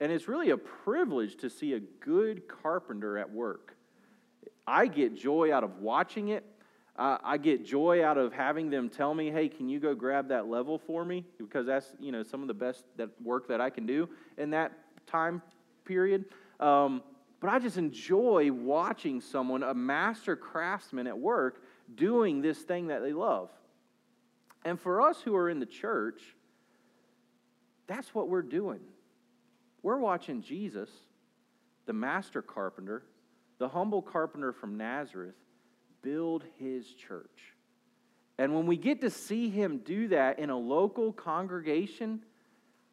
And 0.00 0.10
it's 0.10 0.26
really 0.26 0.48
a 0.48 0.56
privilege 0.56 1.36
to 1.36 1.50
see 1.50 1.74
a 1.74 1.80
good 1.80 2.48
carpenter 2.48 3.18
at 3.18 3.30
work. 3.30 3.76
I 4.66 4.86
get 4.86 5.14
joy 5.14 5.52
out 5.52 5.64
of 5.64 5.82
watching 5.82 6.28
it. 6.28 6.46
Uh, 6.96 7.18
I 7.22 7.36
get 7.36 7.62
joy 7.62 8.02
out 8.02 8.16
of 8.16 8.32
having 8.32 8.70
them 8.70 8.88
tell 8.88 9.12
me, 9.12 9.30
"Hey, 9.30 9.50
can 9.50 9.68
you 9.68 9.80
go 9.80 9.94
grab 9.94 10.28
that 10.28 10.46
level 10.48 10.78
for 10.78 11.04
me?" 11.04 11.26
Because 11.36 11.66
that's 11.66 11.94
you 12.00 12.10
know 12.10 12.22
some 12.22 12.40
of 12.40 12.48
the 12.48 12.54
best 12.54 12.86
that 12.96 13.10
work 13.22 13.48
that 13.48 13.60
I 13.60 13.68
can 13.68 13.84
do 13.84 14.08
in 14.38 14.48
that 14.50 14.72
time 15.06 15.42
period. 15.84 16.24
Um, 16.58 17.02
but 17.40 17.48
I 17.48 17.58
just 17.58 17.78
enjoy 17.78 18.52
watching 18.52 19.20
someone, 19.20 19.62
a 19.62 19.74
master 19.74 20.36
craftsman 20.36 21.06
at 21.06 21.18
work, 21.18 21.62
doing 21.94 22.42
this 22.42 22.58
thing 22.58 22.88
that 22.88 23.02
they 23.02 23.12
love. 23.12 23.48
And 24.64 24.78
for 24.78 25.00
us 25.00 25.20
who 25.22 25.34
are 25.34 25.48
in 25.48 25.58
the 25.58 25.66
church, 25.66 26.20
that's 27.86 28.14
what 28.14 28.28
we're 28.28 28.42
doing. 28.42 28.80
We're 29.82 29.98
watching 29.98 30.42
Jesus, 30.42 30.90
the 31.86 31.94
master 31.94 32.42
carpenter, 32.42 33.02
the 33.58 33.68
humble 33.68 34.02
carpenter 34.02 34.52
from 34.52 34.76
Nazareth, 34.76 35.34
build 36.02 36.44
his 36.58 36.86
church. 36.86 37.54
And 38.38 38.54
when 38.54 38.66
we 38.66 38.76
get 38.76 39.00
to 39.00 39.10
see 39.10 39.48
him 39.48 39.78
do 39.78 40.08
that 40.08 40.38
in 40.38 40.50
a 40.50 40.56
local 40.56 41.12
congregation, 41.12 42.20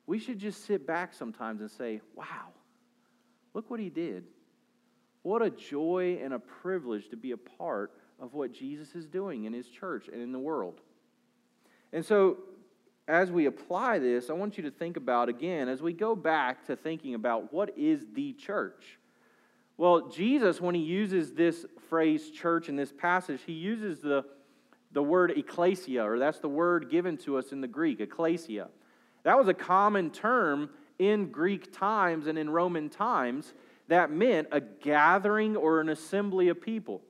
we 0.06 0.20
should 0.20 0.40
just 0.40 0.66
sit 0.66 0.88
back 0.88 1.14
sometimes 1.14 1.62
and 1.62 1.70
say, 1.70 2.02
wow, 2.16 2.54
look 3.54 3.70
what 3.70 3.80
he 3.80 3.90
did. 3.90 4.24
What 5.28 5.42
a 5.42 5.50
joy 5.50 6.22
and 6.24 6.34
a 6.34 6.40
privilege 6.40 7.10
to 7.10 7.18
be 7.18 7.32
a 7.32 7.38
part 7.38 7.92
of 8.18 8.34
what 8.34 8.54
Jesus 8.54 8.96
is 8.96 9.06
doing 9.06 9.44
in 9.44 9.52
his 9.52 9.68
church 9.68 10.08
and 10.08 10.22
in 10.22 10.32
the 10.32 10.40
world. 10.40 10.80
And 11.92 12.06
so, 12.06 12.38
as 13.10 13.30
we 13.30 13.46
apply 13.46 14.00
this, 14.00 14.30
I 14.30 14.34
want 14.34 14.56
you 14.56 14.64
to 14.64 14.72
think 14.72 14.96
about 14.96 15.28
again, 15.28 15.68
as 15.68 15.82
we 15.82 15.92
go 15.92 16.16
back 16.16 16.66
to 16.68 16.78
thinking 16.78 17.14
about 17.14 17.52
what 17.52 17.78
is 17.78 18.06
the 18.14 18.32
church. 18.36 19.00
Well, 19.76 20.08
Jesus, 20.08 20.62
when 20.62 20.76
he 20.76 20.82
uses 20.82 21.34
this 21.34 21.66
phrase 21.90 22.32
church 22.32 22.70
in 22.70 22.78
this 22.78 22.94
passage, 22.94 23.42
he 23.46 23.52
uses 23.52 24.00
the, 24.00 24.24
the 24.94 25.04
word 25.04 25.32
ecclesia, 25.32 26.10
or 26.10 26.20
that's 26.20 26.40
the 26.40 26.48
word 26.48 26.90
given 26.90 27.18
to 27.18 27.38
us 27.38 27.52
in 27.52 27.60
the 27.60 27.68
Greek, 27.68 28.00
ecclesia. 28.00 28.70
That 29.24 29.38
was 29.38 29.50
a 29.50 29.54
common 29.54 30.10
term 30.10 30.70
in 31.00 31.32
Greek 31.32 31.74
times 31.74 32.28
and 32.28 32.38
in 32.38 32.50
Roman 32.50 32.88
times 32.88 33.54
that 33.88 34.12
meant 34.12 34.48
a 34.52 34.60
gathering 34.60 35.56
or 35.56 35.80
an 35.80 35.90
assembly 35.90 36.50
of 36.50 36.62
people, 36.62 37.02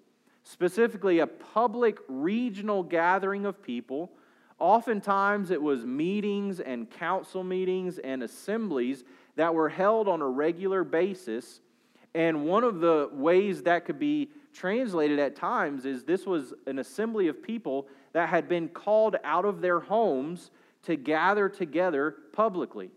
specifically 0.44 1.20
a 1.20 1.28
public 1.28 1.98
regional 2.08 2.84
gathering 2.84 3.46
of 3.46 3.62
people. 3.62 4.12
Oftentimes 4.60 5.52
it 5.52 5.62
was 5.62 5.86
meetings 5.86 6.60
and 6.60 6.90
council 6.90 7.44
meetings 7.44 7.98
and 8.00 8.24
assemblies 8.24 9.04
that 9.36 9.54
were 9.54 9.70
held 9.70 10.08
on 10.08 10.22
a 10.22 10.28
regular 10.28 10.84
basis. 10.84 11.62
And 12.16 12.46
one 12.46 12.64
of 12.64 12.80
the 12.80 13.10
ways 13.12 13.64
that 13.64 13.86
could 13.86 14.00
be 14.00 14.30
translated 14.54 15.20
at 15.20 15.36
times 15.36 15.86
is 15.86 16.04
this 16.04 16.26
was 16.26 16.54
an 16.66 16.80
assembly 16.80 17.28
of 17.28 17.44
people 17.44 17.88
that 18.14 18.30
had 18.30 18.50
been 18.50 18.68
called 18.68 19.16
out 19.24 19.46
of 19.46 19.62
their 19.62 19.80
homes 19.80 20.50
to 20.84 20.96
gather 20.96 21.50
together 21.50 22.16
publicly. 22.34 22.90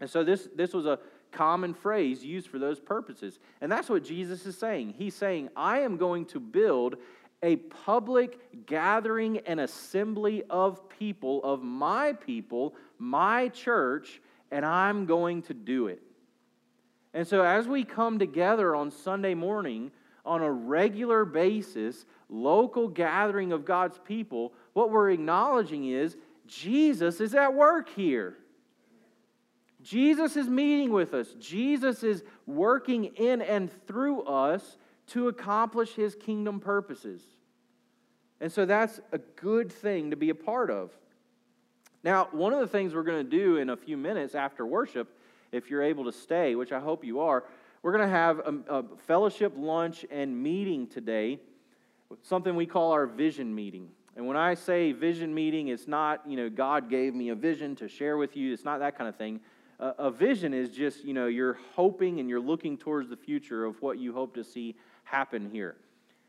And 0.00 0.08
so 0.08 0.24
this, 0.24 0.48
this 0.56 0.72
was 0.72 0.86
a 0.86 0.98
common 1.32 1.74
phrase 1.74 2.24
used 2.24 2.48
for 2.48 2.58
those 2.58 2.80
purposes. 2.80 3.38
And 3.60 3.70
that's 3.70 3.88
what 3.88 4.04
Jesus 4.04 4.46
is 4.46 4.56
saying. 4.56 4.94
He's 4.96 5.14
saying, 5.14 5.48
I 5.56 5.80
am 5.80 5.96
going 5.96 6.26
to 6.26 6.40
build 6.40 6.96
a 7.42 7.56
public 7.56 8.66
gathering 8.66 9.38
and 9.38 9.60
assembly 9.60 10.42
of 10.50 10.88
people, 10.88 11.42
of 11.44 11.62
my 11.62 12.12
people, 12.12 12.74
my 12.98 13.48
church, 13.48 14.20
and 14.50 14.64
I'm 14.64 15.06
going 15.06 15.42
to 15.42 15.54
do 15.54 15.86
it. 15.86 16.02
And 17.14 17.26
so, 17.26 17.42
as 17.42 17.66
we 17.66 17.84
come 17.84 18.18
together 18.18 18.74
on 18.74 18.90
Sunday 18.90 19.34
morning 19.34 19.90
on 20.24 20.42
a 20.42 20.50
regular 20.50 21.24
basis, 21.24 22.04
local 22.28 22.88
gathering 22.88 23.52
of 23.52 23.64
God's 23.64 23.98
people, 23.98 24.52
what 24.72 24.90
we're 24.90 25.10
acknowledging 25.10 25.86
is 25.86 26.16
Jesus 26.46 27.20
is 27.20 27.34
at 27.34 27.54
work 27.54 27.88
here. 27.88 28.36
Jesus 29.88 30.36
is 30.36 30.48
meeting 30.48 30.92
with 30.92 31.14
us. 31.14 31.34
Jesus 31.40 32.02
is 32.02 32.22
working 32.46 33.06
in 33.16 33.40
and 33.40 33.70
through 33.86 34.20
us 34.24 34.76
to 35.08 35.28
accomplish 35.28 35.94
his 35.94 36.14
kingdom 36.14 36.60
purposes. 36.60 37.22
And 38.38 38.52
so 38.52 38.66
that's 38.66 39.00
a 39.12 39.18
good 39.18 39.72
thing 39.72 40.10
to 40.10 40.16
be 40.16 40.28
a 40.28 40.34
part 40.34 40.70
of. 40.70 40.90
Now, 42.04 42.28
one 42.32 42.52
of 42.52 42.60
the 42.60 42.66
things 42.66 42.94
we're 42.94 43.02
going 43.02 43.24
to 43.24 43.30
do 43.30 43.56
in 43.56 43.70
a 43.70 43.76
few 43.78 43.96
minutes 43.96 44.34
after 44.34 44.66
worship, 44.66 45.08
if 45.52 45.70
you're 45.70 45.82
able 45.82 46.04
to 46.04 46.12
stay, 46.12 46.54
which 46.54 46.70
I 46.70 46.80
hope 46.80 47.02
you 47.02 47.20
are, 47.20 47.44
we're 47.82 47.92
going 47.92 48.04
to 48.04 48.14
have 48.14 48.40
a, 48.40 48.54
a 48.68 48.84
fellowship 49.06 49.54
lunch 49.56 50.04
and 50.10 50.42
meeting 50.42 50.86
today, 50.86 51.40
something 52.24 52.54
we 52.54 52.66
call 52.66 52.92
our 52.92 53.06
vision 53.06 53.54
meeting. 53.54 53.88
And 54.16 54.26
when 54.26 54.36
I 54.36 54.52
say 54.52 54.92
vision 54.92 55.34
meeting, 55.34 55.68
it's 55.68 55.88
not, 55.88 56.28
you 56.28 56.36
know, 56.36 56.50
God 56.50 56.90
gave 56.90 57.14
me 57.14 57.30
a 57.30 57.34
vision 57.34 57.74
to 57.76 57.88
share 57.88 58.18
with 58.18 58.36
you. 58.36 58.52
It's 58.52 58.66
not 58.66 58.80
that 58.80 58.98
kind 58.98 59.08
of 59.08 59.16
thing 59.16 59.40
a 59.80 60.10
vision 60.10 60.52
is 60.54 60.70
just, 60.70 61.04
you 61.04 61.14
know, 61.14 61.26
you're 61.26 61.58
hoping 61.74 62.20
and 62.20 62.28
you're 62.28 62.40
looking 62.40 62.76
towards 62.76 63.08
the 63.08 63.16
future 63.16 63.64
of 63.64 63.80
what 63.80 63.98
you 63.98 64.12
hope 64.12 64.34
to 64.34 64.44
see 64.44 64.76
happen 65.04 65.50
here. 65.50 65.76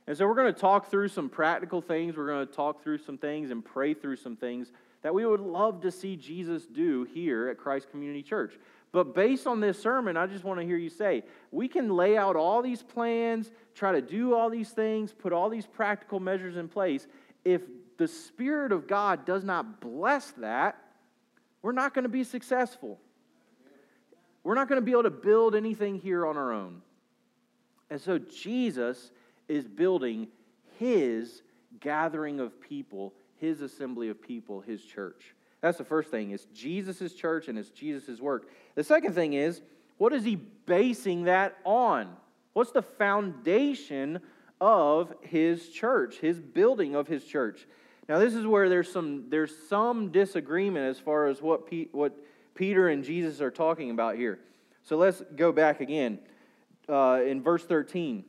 And 0.07 0.17
so 0.17 0.27
we're 0.27 0.35
going 0.35 0.53
to 0.53 0.59
talk 0.59 0.89
through 0.89 1.09
some 1.09 1.29
practical 1.29 1.81
things. 1.81 2.17
We're 2.17 2.27
going 2.27 2.47
to 2.47 2.53
talk 2.53 2.83
through 2.83 2.99
some 2.99 3.17
things 3.17 3.51
and 3.51 3.63
pray 3.63 3.93
through 3.93 4.15
some 4.17 4.35
things 4.35 4.71
that 5.01 5.13
we 5.13 5.25
would 5.25 5.39
love 5.39 5.81
to 5.81 5.91
see 5.91 6.15
Jesus 6.15 6.65
do 6.65 7.05
here 7.13 7.47
at 7.49 7.57
Christ 7.57 7.89
Community 7.89 8.21
Church. 8.21 8.57
But 8.91 9.13
based 9.13 9.45
on 9.45 9.59
this 9.59 9.79
sermon, 9.79 10.17
I 10.17 10.25
just 10.25 10.43
want 10.43 10.59
to 10.59 10.65
hear 10.65 10.77
you 10.77 10.89
say 10.89 11.23
we 11.51 11.67
can 11.67 11.89
lay 11.89 12.17
out 12.17 12.35
all 12.35 12.61
these 12.61 12.81
plans, 12.81 13.51
try 13.75 13.91
to 13.91 14.01
do 14.01 14.33
all 14.33 14.49
these 14.49 14.69
things, 14.69 15.13
put 15.13 15.31
all 15.31 15.49
these 15.49 15.67
practical 15.67 16.19
measures 16.19 16.57
in 16.57 16.67
place. 16.67 17.07
If 17.45 17.61
the 17.97 18.07
Spirit 18.07 18.71
of 18.71 18.87
God 18.87 19.25
does 19.25 19.43
not 19.43 19.79
bless 19.79 20.31
that, 20.31 20.81
we're 21.61 21.71
not 21.71 21.93
going 21.93 22.03
to 22.03 22.09
be 22.09 22.23
successful. 22.23 22.99
We're 24.43 24.55
not 24.55 24.67
going 24.67 24.81
to 24.81 24.85
be 24.85 24.91
able 24.91 25.03
to 25.03 25.09
build 25.09 25.55
anything 25.55 25.99
here 25.99 26.25
on 26.25 26.37
our 26.37 26.51
own. 26.51 26.81
And 27.89 27.99
so 27.99 28.19
Jesus 28.19 29.11
is 29.47 29.67
building 29.67 30.27
his 30.77 31.41
gathering 31.79 32.39
of 32.39 32.59
people, 32.61 33.13
his 33.37 33.61
assembly 33.61 34.09
of 34.09 34.21
people, 34.21 34.61
his 34.61 34.83
church. 34.83 35.35
That's 35.61 35.77
the 35.77 35.83
first 35.83 36.09
thing. 36.09 36.31
It's 36.31 36.45
Jesus' 36.53 37.13
church 37.13 37.47
and 37.47 37.57
it's 37.57 37.69
Jesus' 37.69 38.19
work. 38.19 38.49
The 38.75 38.83
second 38.83 39.13
thing 39.13 39.33
is, 39.33 39.61
what 39.97 40.13
is 40.13 40.23
he 40.23 40.35
basing 40.35 41.23
that 41.23 41.57
on? 41.65 42.15
What's 42.53 42.71
the 42.71 42.81
foundation 42.81 44.19
of 44.61 45.13
his 45.21 45.69
church, 45.69 46.17
his 46.19 46.39
building 46.39 46.95
of 46.95 47.07
his 47.07 47.25
church? 47.25 47.67
Now, 48.07 48.17
this 48.17 48.33
is 48.33 48.47
where 48.47 48.69
there's 48.69 48.91
some, 48.91 49.25
there's 49.29 49.55
some 49.67 50.11
disagreement 50.11 50.85
as 50.85 50.99
far 50.99 51.27
as 51.27 51.41
what, 51.41 51.71
what 51.91 52.17
Peter 52.59 52.89
and 52.89 53.05
Jesus 53.05 53.39
are 53.39 53.51
talking 53.51 53.89
about 53.89 54.17
here. 54.17 54.37
So 54.83 54.97
let's 54.97 55.23
go 55.37 55.53
back 55.53 55.79
again. 55.79 56.19
Uh, 56.89 57.21
in 57.25 57.41
verse 57.41 57.63
13, 57.63 58.25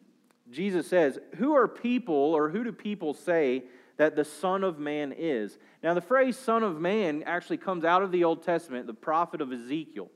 Jesus 0.52 0.87
says, 0.87 1.18
Who 1.34 1.56
are 1.56 1.66
people, 1.66 2.14
or 2.14 2.49
who 2.49 2.62
do 2.62 2.70
people 2.70 3.12
say 3.12 3.64
that 3.96 4.14
the 4.14 4.25
Son 4.25 4.62
of 4.62 4.78
Man 4.78 5.12
is? 5.18 5.58
Now, 5.82 5.94
the 5.94 6.00
phrase 6.00 6.37
Son 6.37 6.62
of 6.62 6.80
Man 6.80 7.25
actually 7.26 7.56
comes 7.56 7.84
out 7.84 8.02
of 8.02 8.12
the 8.12 8.22
Old 8.22 8.44
Testament, 8.44 8.87
the 8.87 8.94
prophet 8.94 9.40
of 9.40 9.52
Ezekiel. 9.52 10.08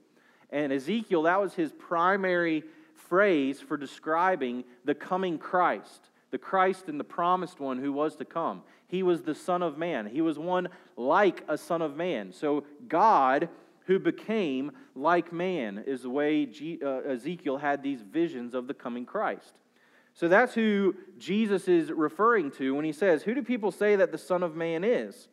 And 0.48 0.72
Ezekiel, 0.72 1.22
that 1.22 1.40
was 1.40 1.54
his 1.54 1.72
primary 1.72 2.62
phrase 2.94 3.60
for 3.60 3.76
describing 3.76 4.62
the 4.84 4.94
coming 4.94 5.38
Christ, 5.38 6.10
the 6.30 6.38
Christ 6.38 6.88
and 6.88 7.00
the 7.00 7.04
promised 7.04 7.58
one 7.58 7.78
who 7.78 7.92
was 7.92 8.14
to 8.16 8.24
come. 8.24 8.62
He 8.86 9.02
was 9.02 9.22
the 9.22 9.34
Son 9.34 9.60
of 9.60 9.76
Man. 9.76 10.06
He 10.06 10.20
was 10.20 10.38
one 10.38 10.68
like 10.96 11.42
a 11.48 11.58
Son 11.58 11.82
of 11.82 11.96
Man. 11.96 12.32
So 12.32 12.64
God, 12.86 13.48
who 13.84 13.98
became 13.98 14.72
like 14.94 15.32
man, 15.32 15.84
is 15.86 16.02
the 16.02 16.10
way 16.10 16.48
uh, 16.82 17.00
Ezekiel 17.00 17.58
had 17.58 17.82
these 17.82 18.00
visions 18.02 18.54
of 18.54 18.66
the 18.66 18.74
coming 18.74 19.04
Christ. 19.04 19.54
So 20.14 20.28
that's 20.28 20.54
who 20.54 20.94
Jesus 21.18 21.66
is 21.66 21.90
referring 21.90 22.52
to 22.52 22.74
when 22.74 22.84
he 22.84 22.92
says, 22.92 23.22
Who 23.24 23.34
do 23.34 23.42
people 23.42 23.72
say 23.72 23.96
that 23.96 24.12
the 24.12 24.18
Son 24.18 24.42
of 24.42 24.54
Man 24.54 24.84
is? 24.84 25.28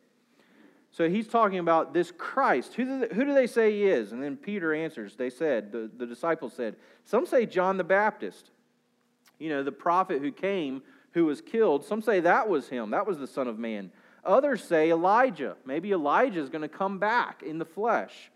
So 0.90 1.08
he's 1.08 1.26
talking 1.26 1.58
about 1.58 1.94
this 1.94 2.12
Christ. 2.12 2.74
Who 2.74 2.84
do, 2.84 3.00
they, 3.00 3.14
who 3.14 3.24
do 3.24 3.32
they 3.32 3.46
say 3.46 3.72
he 3.72 3.84
is? 3.84 4.12
And 4.12 4.22
then 4.22 4.36
Peter 4.36 4.74
answers. 4.74 5.16
They 5.16 5.30
said, 5.30 5.72
the, 5.72 5.90
the 5.96 6.04
disciples 6.04 6.52
said, 6.52 6.76
Some 7.04 7.24
say 7.24 7.46
John 7.46 7.78
the 7.78 7.84
Baptist, 7.84 8.50
you 9.38 9.48
know, 9.48 9.62
the 9.62 9.72
prophet 9.72 10.20
who 10.20 10.32
came, 10.32 10.82
who 11.12 11.24
was 11.24 11.40
killed. 11.40 11.84
Some 11.84 12.02
say 12.02 12.20
that 12.20 12.48
was 12.48 12.68
him, 12.68 12.90
that 12.90 13.06
was 13.06 13.18
the 13.18 13.26
Son 13.26 13.48
of 13.48 13.58
Man. 13.58 13.90
Others 14.24 14.64
say 14.64 14.90
Elijah. 14.90 15.56
Maybe 15.64 15.92
Elijah 15.92 16.40
is 16.40 16.50
going 16.50 16.62
to 16.62 16.68
come 16.68 16.98
back 16.98 17.42
in 17.42 17.58
the 17.58 17.64
flesh. 17.64 18.31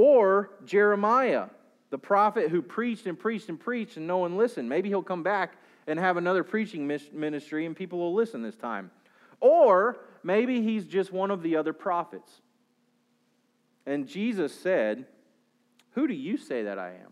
Or 0.00 0.50
Jeremiah, 0.64 1.46
the 1.90 1.98
prophet 1.98 2.52
who 2.52 2.62
preached 2.62 3.06
and 3.06 3.18
preached 3.18 3.48
and 3.48 3.58
preached 3.58 3.96
and 3.96 4.06
no 4.06 4.18
one 4.18 4.36
listened. 4.36 4.68
Maybe 4.68 4.88
he'll 4.88 5.02
come 5.02 5.24
back 5.24 5.56
and 5.88 5.98
have 5.98 6.16
another 6.16 6.44
preaching 6.44 6.86
ministry 6.86 7.66
and 7.66 7.74
people 7.74 7.98
will 7.98 8.14
listen 8.14 8.40
this 8.40 8.54
time. 8.54 8.92
Or 9.40 9.98
maybe 10.22 10.62
he's 10.62 10.84
just 10.84 11.12
one 11.12 11.32
of 11.32 11.42
the 11.42 11.56
other 11.56 11.72
prophets. 11.72 12.30
And 13.86 14.06
Jesus 14.06 14.54
said, 14.54 15.06
Who 15.94 16.06
do 16.06 16.14
you 16.14 16.36
say 16.36 16.62
that 16.62 16.78
I 16.78 16.90
am? 16.90 17.10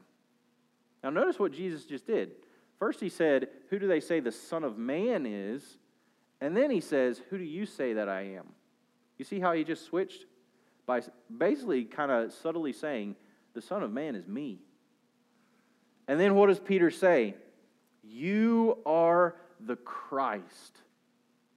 Now, 1.03 1.11
notice 1.11 1.41
what 1.41 1.51
Jesus 1.51 1.87
just 1.87 2.07
did. 2.07 2.37
First, 2.79 3.01
he 3.01 3.09
said, 3.09 3.49
Who 3.71 3.81
do 3.81 3.89
they 3.89 3.99
say 3.99 4.21
the 4.21 4.31
Son 4.31 4.63
of 4.63 4.79
Man 4.79 5.27
is? 5.27 5.79
And 6.41 6.57
then 6.57 6.71
he 6.71 6.81
says, 6.81 7.21
Who 7.31 7.39
do 7.39 7.45
you 7.45 7.67
say 7.67 7.95
that 7.95 8.09
I 8.09 8.37
am? 8.37 8.47
You 9.19 9.25
see 9.25 9.41
how 9.41 9.55
he 9.55 9.65
just 9.65 9.87
switched? 9.87 10.27
By 10.87 11.03
basically 11.37 11.85
kind 11.85 12.11
of 12.11 12.33
subtly 12.33 12.73
saying, 12.73 13.17
The 13.55 13.61
Son 13.61 13.83
of 13.83 13.93
Man 13.93 14.15
is 14.15 14.27
me. 14.27 14.61
And 16.09 16.21
then 16.21 16.35
what 16.35 16.47
does 16.47 16.61
Peter 16.61 16.91
say? 16.91 17.35
You 18.03 18.79
are 18.87 19.35
the 19.61 19.77
Christ. 19.77 20.79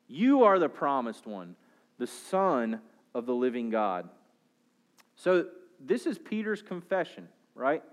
You 0.08 0.44
are 0.44 0.58
the 0.58 0.70
promised 0.70 1.28
one, 1.28 1.56
the 2.00 2.08
Son 2.08 2.82
of 3.14 3.26
the 3.28 3.36
living 3.36 3.70
God. 3.70 4.10
So, 5.16 5.46
this 5.80 6.06
is 6.06 6.18
Peter's 6.18 6.62
confession, 6.62 7.30
right? 7.56 7.84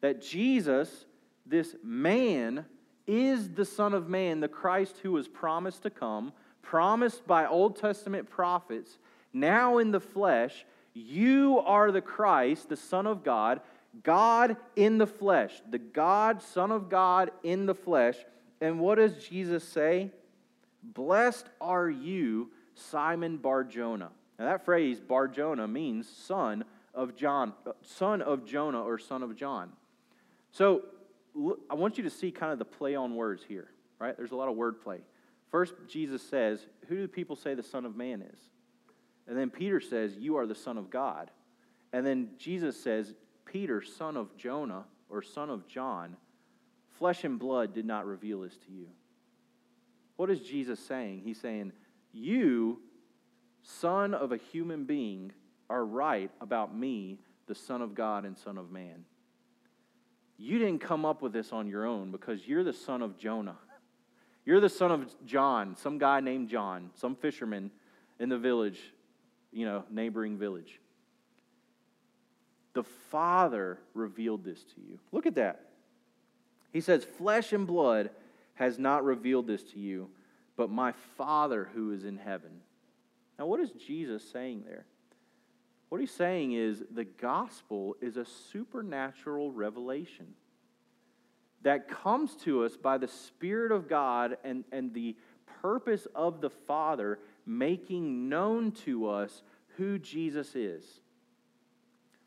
That 0.00 0.22
Jesus, 0.22 1.04
this 1.46 1.76
man, 1.84 2.64
is 3.06 3.50
the 3.50 3.64
Son 3.64 3.92
of 3.92 4.08
Man, 4.08 4.40
the 4.40 4.48
Christ 4.48 4.96
who 5.02 5.12
was 5.12 5.28
promised 5.28 5.82
to 5.82 5.90
come, 5.90 6.32
promised 6.62 7.26
by 7.26 7.46
Old 7.46 7.76
Testament 7.76 8.30
prophets, 8.30 8.98
now 9.32 9.78
in 9.78 9.90
the 9.90 10.00
flesh. 10.00 10.64
You 10.92 11.60
are 11.64 11.92
the 11.92 12.00
Christ, 12.00 12.68
the 12.68 12.76
Son 12.76 13.06
of 13.06 13.22
God, 13.22 13.60
God 14.02 14.56
in 14.76 14.98
the 14.98 15.06
flesh, 15.06 15.62
the 15.68 15.78
God, 15.78 16.42
Son 16.42 16.70
of 16.72 16.88
God 16.88 17.30
in 17.42 17.66
the 17.66 17.74
flesh. 17.74 18.16
And 18.60 18.80
what 18.80 18.96
does 18.96 19.24
Jesus 19.24 19.64
say? 19.64 20.10
Blessed 20.82 21.46
are 21.60 21.88
you, 21.88 22.50
Simon 22.74 23.36
Barjona. 23.36 24.10
Now 24.38 24.46
that 24.46 24.64
phrase, 24.64 25.00
Barjona, 25.00 25.68
means 25.68 26.08
son 26.08 26.64
of 26.94 27.14
John, 27.14 27.52
son 27.82 28.22
of 28.22 28.44
Jonah 28.46 28.82
or 28.82 28.98
son 28.98 29.22
of 29.22 29.36
John. 29.36 29.70
So 30.50 30.82
I 31.70 31.74
want 31.74 31.98
you 31.98 32.04
to 32.04 32.10
see 32.10 32.30
kind 32.30 32.52
of 32.52 32.58
the 32.58 32.64
play 32.64 32.94
on 32.94 33.14
words 33.14 33.42
here, 33.46 33.68
right? 33.98 34.16
There's 34.16 34.32
a 34.32 34.36
lot 34.36 34.48
of 34.48 34.56
wordplay. 34.56 35.00
First, 35.50 35.74
Jesus 35.88 36.22
says, 36.22 36.66
Who 36.88 36.96
do 36.96 37.08
people 37.08 37.36
say 37.36 37.54
the 37.54 37.62
Son 37.62 37.84
of 37.84 37.96
Man 37.96 38.22
is? 38.22 38.40
And 39.30 39.38
then 39.38 39.48
Peter 39.48 39.80
says, 39.80 40.16
You 40.18 40.36
are 40.36 40.46
the 40.46 40.56
Son 40.56 40.76
of 40.76 40.90
God. 40.90 41.30
And 41.92 42.04
then 42.04 42.30
Jesus 42.36 42.78
says, 42.78 43.14
Peter, 43.44 43.80
son 43.80 44.16
of 44.16 44.36
Jonah 44.36 44.84
or 45.08 45.22
son 45.22 45.50
of 45.50 45.66
John, 45.66 46.16
flesh 46.98 47.24
and 47.24 47.38
blood 47.38 47.72
did 47.72 47.84
not 47.84 48.06
reveal 48.06 48.42
this 48.42 48.56
to 48.66 48.72
you. 48.72 48.88
What 50.16 50.30
is 50.30 50.40
Jesus 50.40 50.78
saying? 50.80 51.22
He's 51.24 51.40
saying, 51.40 51.72
You, 52.12 52.80
son 53.62 54.14
of 54.14 54.32
a 54.32 54.36
human 54.36 54.84
being, 54.84 55.32
are 55.68 55.84
right 55.84 56.30
about 56.40 56.76
me, 56.76 57.20
the 57.46 57.54
Son 57.54 57.80
of 57.80 57.94
God 57.94 58.24
and 58.24 58.36
Son 58.36 58.58
of 58.58 58.72
Man. 58.72 59.04
You 60.36 60.58
didn't 60.58 60.80
come 60.80 61.04
up 61.04 61.22
with 61.22 61.32
this 61.32 61.52
on 61.52 61.68
your 61.68 61.86
own 61.86 62.10
because 62.10 62.48
you're 62.48 62.64
the 62.64 62.72
son 62.72 63.02
of 63.02 63.16
Jonah. 63.16 63.58
You're 64.44 64.60
the 64.60 64.68
son 64.68 64.90
of 64.90 65.14
John, 65.24 65.76
some 65.76 65.98
guy 65.98 66.20
named 66.20 66.48
John, 66.48 66.90
some 66.94 67.14
fisherman 67.14 67.70
in 68.18 68.28
the 68.28 68.38
village, 68.38 68.80
you 69.52 69.64
know, 69.64 69.84
neighboring 69.90 70.38
village. 70.38 70.80
The 72.72 72.84
Father 73.10 73.78
revealed 73.94 74.44
this 74.44 74.62
to 74.62 74.80
you. 74.80 74.98
Look 75.12 75.26
at 75.26 75.34
that. 75.34 75.66
He 76.72 76.80
says, 76.80 77.04
Flesh 77.04 77.52
and 77.52 77.66
blood 77.66 78.10
has 78.54 78.78
not 78.78 79.04
revealed 79.04 79.46
this 79.46 79.62
to 79.72 79.78
you, 79.78 80.08
but 80.56 80.70
my 80.70 80.92
Father 81.16 81.68
who 81.74 81.92
is 81.92 82.04
in 82.04 82.16
heaven. 82.18 82.60
Now, 83.38 83.46
what 83.46 83.60
is 83.60 83.70
Jesus 83.70 84.22
saying 84.30 84.64
there? 84.66 84.84
What 85.88 86.00
he's 86.00 86.12
saying 86.12 86.52
is 86.52 86.84
the 86.90 87.04
gospel 87.04 87.96
is 88.00 88.16
a 88.16 88.24
supernatural 88.24 89.50
revelation 89.50 90.34
that 91.62 91.88
comes 91.88 92.36
to 92.44 92.64
us 92.64 92.76
by 92.76 92.96
the 92.96 93.08
Spirit 93.08 93.72
of 93.72 93.88
God 93.88 94.36
and, 94.44 94.64
and 94.70 94.94
the 94.94 95.16
purpose 95.62 96.06
of 96.14 96.40
the 96.40 96.50
Father 96.50 97.18
making 97.50 98.28
known 98.28 98.72
to 98.72 99.08
us 99.08 99.42
who 99.76 99.98
Jesus 99.98 100.54
is. 100.54 100.84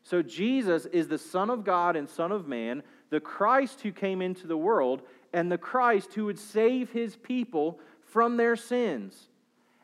So, 0.02 0.20
Jesus 0.20 0.84
is 0.86 1.08
the 1.08 1.18
Son 1.18 1.48
of 1.48 1.64
God 1.64 1.96
and 1.96 2.08
Son 2.08 2.30
of 2.30 2.46
Man, 2.46 2.82
the 3.08 3.20
Christ 3.20 3.80
who 3.80 3.90
came 3.90 4.20
into 4.20 4.46
the 4.46 4.56
world, 4.56 5.02
and 5.32 5.50
the 5.50 5.58
Christ 5.58 6.12
who 6.12 6.26
would 6.26 6.38
save 6.38 6.90
his 6.90 7.16
people 7.16 7.80
from 8.02 8.36
their 8.36 8.54
sins. 8.54 9.28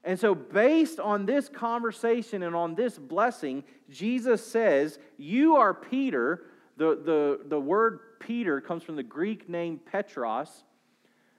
And 0.04 0.20
so, 0.20 0.34
based 0.34 1.00
on 1.00 1.24
this 1.24 1.48
conversation 1.48 2.42
and 2.42 2.54
on 2.54 2.74
this 2.74 2.98
blessing, 2.98 3.64
Jesus 3.88 4.46
says, 4.46 4.98
You 5.16 5.56
are 5.56 5.72
Peter. 5.72 6.44
The, 6.76 7.00
the, 7.02 7.40
the 7.48 7.60
word 7.60 8.00
Peter 8.20 8.60
comes 8.60 8.82
from 8.82 8.96
the 8.96 9.02
Greek 9.02 9.48
name 9.48 9.80
Petros, 9.90 10.64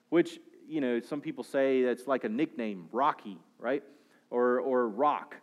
which, 0.09 0.39
you 0.67 0.81
know, 0.81 0.99
some 0.99 1.21
people 1.21 1.43
say 1.43 1.83
that's 1.83 2.07
like 2.07 2.23
a 2.23 2.29
nickname, 2.29 2.87
Rocky, 2.91 3.39
right? 3.61 3.83
Or, 4.29 4.59
or 4.59 4.89
rock. 4.89 5.35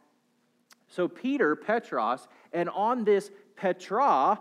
So 0.88 1.08
Peter, 1.08 1.56
Petros, 1.56 2.28
and 2.52 2.68
on 2.70 3.04
this 3.04 3.30
Petra, 3.56 4.40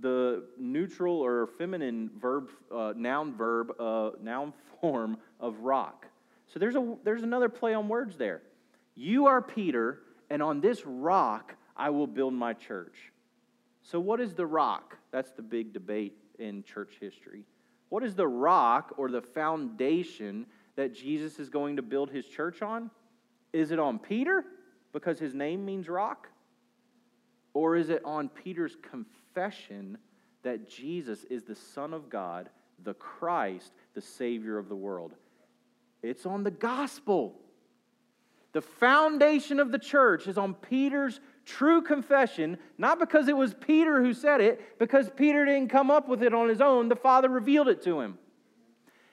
the 0.00 0.44
neutral 0.58 1.20
or 1.20 1.46
feminine 1.58 2.10
verb, 2.20 2.50
uh, 2.74 2.92
noun 2.96 3.34
verb, 3.34 3.72
uh, 3.80 4.10
noun 4.22 4.52
form 4.80 5.18
of 5.40 5.60
rock. 5.60 6.06
So 6.46 6.58
there's, 6.58 6.76
a, 6.76 6.96
there's 7.04 7.22
another 7.22 7.48
play 7.48 7.74
on 7.74 7.88
words 7.88 8.16
there. 8.16 8.42
You 8.94 9.26
are 9.26 9.42
Peter, 9.42 10.00
and 10.30 10.42
on 10.42 10.60
this 10.60 10.84
rock 10.84 11.54
I 11.76 11.90
will 11.90 12.06
build 12.06 12.34
my 12.34 12.52
church. 12.52 13.12
So, 13.82 14.00
what 14.00 14.20
is 14.20 14.34
the 14.34 14.44
rock? 14.44 14.98
That's 15.12 15.30
the 15.30 15.42
big 15.42 15.72
debate 15.72 16.14
in 16.38 16.62
church 16.62 16.96
history. 17.00 17.44
What 17.88 18.02
is 18.02 18.14
the 18.14 18.28
rock 18.28 18.92
or 18.98 19.08
the 19.08 19.22
foundation 19.22 20.46
that 20.78 20.94
Jesus 20.94 21.38
is 21.38 21.50
going 21.50 21.76
to 21.76 21.82
build 21.82 22.08
his 22.08 22.24
church 22.24 22.62
on? 22.62 22.90
Is 23.52 23.70
it 23.70 23.78
on 23.78 23.98
Peter? 23.98 24.46
because 24.92 25.18
his 25.18 25.34
name 25.34 25.64
means 25.64 25.88
rock? 25.88 26.28
Or 27.54 27.76
is 27.76 27.90
it 27.90 28.02
on 28.04 28.28
Peter's 28.28 28.76
confession 28.82 29.98
that 30.42 30.68
Jesus 30.68 31.24
is 31.24 31.44
the 31.44 31.54
Son 31.54 31.92
of 31.92 32.08
God 32.08 32.50
the 32.84 32.94
Christ, 32.94 33.72
the 33.94 34.00
Savior 34.00 34.56
of 34.56 34.68
the 34.68 34.76
world. 34.76 35.12
It's 36.00 36.26
on 36.26 36.44
the 36.44 36.50
gospel. 36.52 37.34
The 38.52 38.60
foundation 38.60 39.58
of 39.58 39.72
the 39.72 39.80
church 39.80 40.28
is 40.28 40.38
on 40.38 40.54
Peter's 40.54 41.18
true 41.44 41.82
confession, 41.82 42.56
not 42.78 43.00
because 43.00 43.26
it 43.26 43.36
was 43.36 43.52
Peter 43.52 44.00
who 44.00 44.14
said 44.14 44.40
it, 44.40 44.78
because 44.78 45.10
Peter 45.16 45.44
didn't 45.44 45.70
come 45.70 45.90
up 45.90 46.08
with 46.08 46.22
it 46.22 46.32
on 46.32 46.48
his 46.48 46.60
own. 46.60 46.88
The 46.88 46.94
Father 46.94 47.28
revealed 47.28 47.66
it 47.66 47.82
to 47.82 48.00
him. 48.00 48.16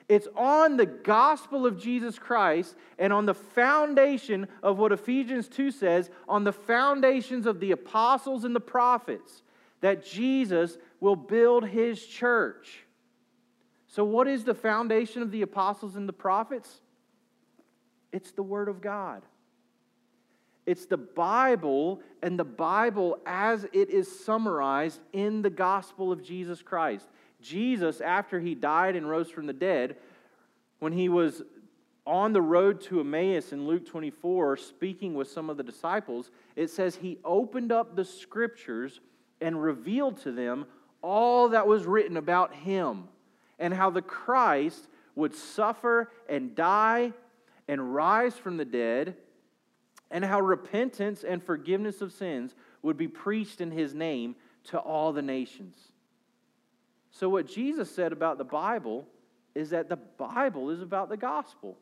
It's 0.07 0.27
on 0.35 0.77
the 0.77 0.85
gospel 0.85 1.65
of 1.65 1.81
Jesus 1.81 2.19
Christ 2.19 2.75
and 2.99 3.11
on 3.11 3.25
the 3.25 3.33
foundation 3.33 4.47
of 4.61 4.77
what 4.77 4.91
Ephesians 4.91 5.47
2 5.47 5.71
says, 5.71 6.11
on 6.27 6.43
the 6.43 6.53
foundations 6.53 7.47
of 7.47 7.59
the 7.59 7.71
apostles 7.71 8.43
and 8.43 8.55
the 8.55 8.59
prophets, 8.59 9.41
that 9.81 10.05
Jesus 10.05 10.77
will 10.99 11.15
build 11.15 11.67
his 11.67 12.05
church. 12.05 12.85
So, 13.87 14.03
what 14.03 14.27
is 14.27 14.43
the 14.43 14.53
foundation 14.53 15.21
of 15.21 15.31
the 15.31 15.41
apostles 15.41 15.95
and 15.95 16.07
the 16.07 16.13
prophets? 16.13 16.81
It's 18.11 18.31
the 18.31 18.43
Word 18.43 18.69
of 18.69 18.81
God. 18.81 19.23
It's 20.65 20.85
the 20.85 20.97
Bible 20.97 22.01
and 22.21 22.39
the 22.39 22.45
Bible 22.45 23.19
as 23.25 23.65
it 23.71 23.89
is 23.89 24.23
summarized 24.23 24.99
in 25.13 25.41
the 25.41 25.49
gospel 25.49 26.11
of 26.11 26.23
Jesus 26.23 26.61
Christ. 26.61 27.07
Jesus, 27.45 28.01
after 28.01 28.39
he 28.39 28.55
died 28.55 28.95
and 28.95 29.09
rose 29.09 29.29
from 29.29 29.45
the 29.45 29.53
dead, 29.53 29.97
when 30.79 30.93
he 30.93 31.09
was 31.09 31.43
on 32.05 32.33
the 32.33 32.41
road 32.41 32.81
to 32.81 32.99
Emmaus 32.99 33.51
in 33.51 33.67
Luke 33.67 33.85
24, 33.85 34.57
speaking 34.57 35.13
with 35.13 35.29
some 35.29 35.49
of 35.49 35.57
the 35.57 35.63
disciples, 35.63 36.31
it 36.55 36.69
says 36.69 36.95
he 36.95 37.19
opened 37.23 37.71
up 37.71 37.95
the 37.95 38.05
scriptures 38.05 38.99
and 39.41 39.61
revealed 39.61 40.17
to 40.21 40.31
them 40.31 40.65
all 41.01 41.49
that 41.49 41.67
was 41.67 41.85
written 41.85 42.17
about 42.17 42.53
him 42.53 43.05
and 43.59 43.73
how 43.73 43.89
the 43.89 44.01
Christ 44.01 44.87
would 45.15 45.33
suffer 45.33 46.11
and 46.27 46.55
die 46.55 47.13
and 47.67 47.95
rise 47.95 48.35
from 48.35 48.57
the 48.57 48.65
dead, 48.65 49.15
and 50.11 50.23
how 50.23 50.39
repentance 50.39 51.23
and 51.23 51.43
forgiveness 51.43 51.99
of 51.99 52.11
sins 52.11 52.53
would 52.83 52.95
be 52.95 53.07
preached 53.07 53.59
in 53.59 53.71
his 53.71 53.95
name 53.95 54.35
to 54.65 54.77
all 54.77 55.11
the 55.11 55.21
nations. 55.21 55.75
So, 57.15 57.29
what 57.29 57.47
Jesus 57.47 57.89
said 57.89 58.11
about 58.11 58.37
the 58.37 58.43
Bible 58.43 59.07
is 59.53 59.69
that 59.69 59.87
the 59.87 59.95
Bible 59.95 60.69
is 60.69 60.81
about 60.81 61.07
the 61.07 61.15
gospel. 61.15 61.77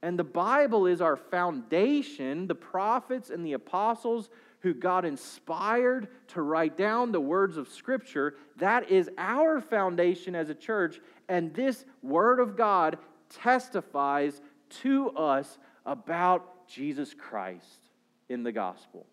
And 0.00 0.18
the 0.18 0.24
Bible 0.24 0.86
is 0.86 1.02
our 1.02 1.18
foundation, 1.18 2.46
the 2.46 2.54
prophets 2.54 3.28
and 3.28 3.44
the 3.44 3.52
apostles 3.52 4.30
who 4.60 4.72
God 4.72 5.04
inspired 5.04 6.08
to 6.28 6.40
write 6.40 6.78
down 6.78 7.12
the 7.12 7.20
words 7.20 7.58
of 7.58 7.68
Scripture. 7.68 8.34
That 8.56 8.90
is 8.90 9.10
our 9.18 9.60
foundation 9.60 10.34
as 10.34 10.48
a 10.48 10.54
church. 10.54 11.00
And 11.28 11.52
this 11.52 11.84
Word 12.02 12.40
of 12.40 12.56
God 12.56 12.96
testifies 13.28 14.40
to 14.80 15.10
us 15.10 15.58
about 15.84 16.66
Jesus 16.66 17.12
Christ 17.12 17.90
in 18.30 18.42
the 18.42 18.52
gospel. 18.52 19.04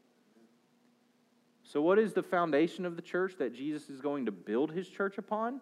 So, 1.67 1.81
what 1.81 1.99
is 1.99 2.13
the 2.13 2.23
foundation 2.23 2.85
of 2.85 2.95
the 2.95 3.01
church 3.01 3.35
that 3.39 3.53
Jesus 3.53 3.89
is 3.89 3.99
going 3.99 4.25
to 4.27 4.31
build 4.31 4.71
his 4.71 4.87
church 4.87 5.17
upon? 5.17 5.59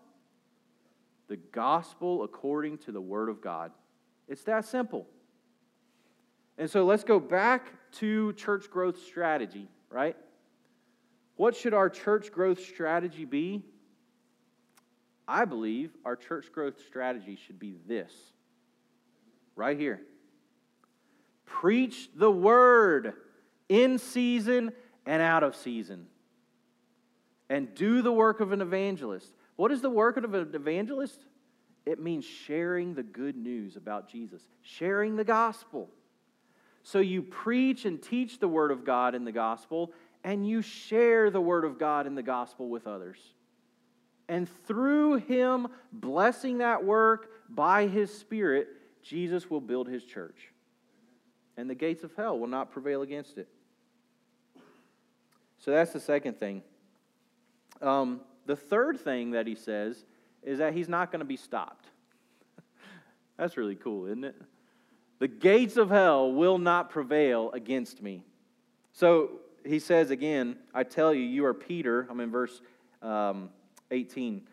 The 1.30 1.38
gospel 1.38 2.24
according 2.24 2.78
to 2.80 2.92
the 2.92 3.02
word 3.02 3.28
of 3.28 3.42
God. 3.42 3.72
It's 4.28 4.44
that 4.44 4.66
simple. 4.66 5.08
And 6.60 6.70
so 6.70 6.86
let's 6.86 7.04
go 7.04 7.20
back 7.20 7.72
to 7.94 8.34
church 8.34 8.70
growth 8.70 9.02
strategy, 9.04 9.68
right? 9.90 10.16
What 11.38 11.56
should 11.56 11.74
our 11.74 11.90
church 11.90 12.32
growth 12.32 12.64
strategy 12.64 13.26
be? 13.26 13.66
I 15.28 15.46
believe 15.46 15.90
our 16.06 16.16
church 16.16 16.52
growth 16.52 16.80
strategy 16.86 17.36
should 17.48 17.58
be 17.58 17.78
this 17.88 18.14
right 19.56 19.78
here. 19.78 20.02
Preach 21.48 22.10
the 22.16 22.32
word 22.32 23.14
in 23.68 23.98
season 23.98 24.72
and 25.06 25.22
out 25.22 25.44
of 25.44 25.56
season. 25.56 26.08
And 27.50 27.74
do 27.76 28.02
the 28.02 28.12
work 28.12 28.40
of 28.40 28.52
an 28.52 28.62
evangelist. 28.62 29.32
What 29.56 29.72
is 29.72 29.82
the 29.82 29.90
work 29.90 30.18
of 30.18 30.34
an 30.34 30.50
evangelist? 30.54 31.20
It 31.86 32.02
means 32.02 32.26
sharing 32.26 32.96
the 32.96 33.04
good 33.04 33.38
news 33.38 33.76
about 33.76 34.10
Jesus, 34.10 34.42
sharing 34.62 35.16
the 35.16 35.24
gospel. 35.24 35.90
So 36.84 37.00
you 37.00 37.22
preach 37.22 37.86
and 37.86 38.02
teach 38.02 38.40
the 38.40 38.48
word 38.48 38.72
of 38.72 38.84
God 38.84 39.14
in 39.16 39.24
the 39.24 39.32
gospel, 39.32 39.92
and 40.24 40.48
you 40.48 40.62
share 40.62 41.30
the 41.30 41.42
word 41.42 41.64
of 41.64 41.78
God 41.78 42.08
in 42.08 42.16
the 42.16 42.24
gospel 42.24 42.70
with 42.70 42.88
others. 42.88 43.18
And 44.28 44.50
through 44.66 45.18
him 45.18 45.68
blessing 45.94 46.60
that 46.60 46.84
work 46.84 47.30
by 47.50 47.88
his 47.88 48.16
spirit, 48.16 48.68
Jesus 49.04 49.50
will 49.50 49.62
build 49.62 49.88
his 49.88 50.04
church. 50.04 50.52
And 51.58 51.70
the 51.70 51.76
gates 51.76 52.04
of 52.04 52.12
hell 52.16 52.40
will 52.40 52.48
not 52.48 52.72
prevail 52.72 53.04
against 53.04 53.38
it. 53.38 53.48
So 55.66 55.72
that's 55.72 55.92
the 55.92 56.00
second 56.00 56.38
thing. 56.38 56.62
Um, 57.82 58.22
the 58.46 58.56
third 58.56 59.00
thing 59.00 59.32
that 59.32 59.48
he 59.48 59.56
says 59.56 60.06
is 60.44 60.60
that 60.60 60.76
he's 60.76 60.88
not 60.88 61.12
going 61.12 61.22
to 61.22 61.26
be 61.26 61.38
stopped. 61.38 61.88
that's 63.38 63.58
really 63.58 63.74
cool, 63.74 64.06
isn't 64.06 64.26
it? 64.26 64.40
The 65.18 65.28
gates 65.28 65.76
of 65.76 65.90
hell 65.90 66.32
will 66.32 66.60
not 66.60 66.92
prevail 66.92 67.50
against 67.52 68.04
me. 68.04 68.22
So 68.94 69.40
he 69.66 69.80
says 69.80 70.12
again, 70.12 70.58
I 70.72 70.84
tell 70.84 71.16
you, 71.16 71.24
you 71.24 71.44
are 71.46 71.54
Peter. 71.56 72.06
I'm 72.12 72.20
in 72.20 72.30
verse 72.30 72.62
um, 73.02 73.50
18. 73.90 74.44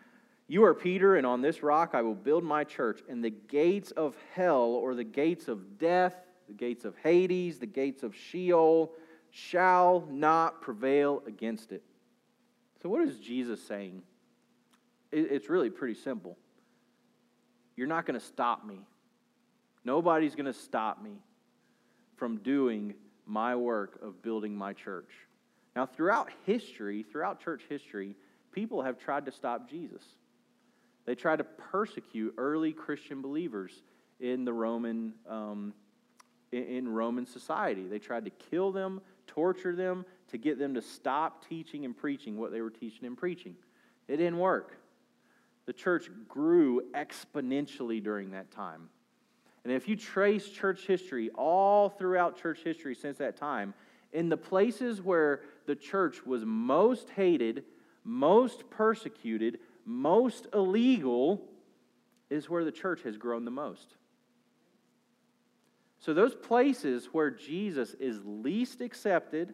You 0.47 0.63
are 0.63 0.73
Peter, 0.73 1.17
and 1.17 1.27
on 1.27 1.43
this 1.43 1.61
rock 1.61 1.91
I 1.93 2.01
will 2.01 2.15
build 2.15 2.43
my 2.43 2.63
church, 2.63 3.01
and 3.07 3.23
the 3.23 3.29
gates 3.29 3.91
of 3.91 4.15
hell, 4.33 4.63
or 4.63 4.95
the 4.95 5.03
gates 5.03 5.47
of 5.47 5.77
death, 5.77 6.15
the 6.47 6.55
gates 6.55 6.85
of 6.85 6.95
Hades, 7.03 7.59
the 7.59 7.67
gates 7.67 8.01
of 8.01 8.15
Sheol, 8.15 8.93
shall 9.33 10.07
not 10.11 10.61
prevail 10.61 11.23
against 11.25 11.71
it. 11.71 11.83
So, 12.81 12.89
what 12.89 13.01
is 13.01 13.17
Jesus 13.17 13.61
saying? 13.61 14.03
It's 15.11 15.49
really 15.49 15.69
pretty 15.69 15.95
simple. 15.95 16.37
You're 17.75 17.87
not 17.87 18.05
going 18.05 18.19
to 18.19 18.25
stop 18.25 18.65
me. 18.65 18.79
Nobody's 19.83 20.35
going 20.35 20.45
to 20.45 20.53
stop 20.53 21.03
me 21.03 21.17
from 22.15 22.37
doing 22.37 22.93
my 23.25 23.55
work 23.55 23.99
of 24.01 24.21
building 24.21 24.55
my 24.55 24.73
church. 24.73 25.09
Now, 25.75 25.85
throughout 25.85 26.29
history, 26.45 27.03
throughout 27.03 27.43
church 27.43 27.63
history, 27.69 28.15
people 28.51 28.81
have 28.83 28.99
tried 28.99 29.25
to 29.25 29.31
stop 29.31 29.69
Jesus. 29.69 30.03
They 31.05 31.15
tried 31.15 31.37
to 31.37 31.43
persecute 31.43 32.35
early 32.37 32.71
Christian 32.71 33.21
believers 33.21 33.81
in 34.19 34.45
the 34.45 34.53
Roman 34.53 35.13
um, 35.27 35.73
in 36.51 36.87
Roman 36.87 37.25
society. 37.25 37.87
They 37.87 37.99
tried 37.99 38.25
to 38.25 38.31
kill 38.31 38.71
them, 38.71 39.01
torture 39.27 39.75
them, 39.75 40.05
to 40.29 40.37
get 40.37 40.57
them 40.57 40.73
to 40.73 40.81
stop 40.81 41.47
teaching 41.47 41.85
and 41.85 41.95
preaching 41.95 42.37
what 42.37 42.51
they 42.51 42.61
were 42.61 42.69
teaching 42.69 43.05
and 43.05 43.17
preaching. 43.17 43.55
It 44.07 44.17
didn't 44.17 44.39
work. 44.39 44.77
The 45.65 45.73
church 45.73 46.09
grew 46.27 46.81
exponentially 46.93 48.03
during 48.03 48.31
that 48.31 48.51
time. 48.51 48.89
And 49.63 49.71
if 49.71 49.87
you 49.87 49.95
trace 49.95 50.49
church 50.49 50.85
history 50.85 51.29
all 51.35 51.89
throughout 51.89 52.41
church 52.41 52.59
history 52.63 52.95
since 52.95 53.17
that 53.19 53.37
time, 53.37 53.73
in 54.11 54.29
the 54.29 54.37
places 54.37 55.01
where 55.01 55.41
the 55.65 55.75
church 55.75 56.25
was 56.25 56.43
most 56.45 57.09
hated, 57.11 57.63
most 58.03 58.69
persecuted, 58.69 59.59
most 59.85 60.47
illegal, 60.53 61.41
is 62.29 62.49
where 62.49 62.65
the 62.65 62.71
church 62.71 63.03
has 63.03 63.17
grown 63.17 63.45
the 63.45 63.51
most. 63.51 63.95
So, 66.03 66.13
those 66.13 66.35
places 66.35 67.05
where 67.13 67.31
Jesus 67.31 67.93
is 67.93 68.19
least 68.25 68.81
accepted 68.81 69.53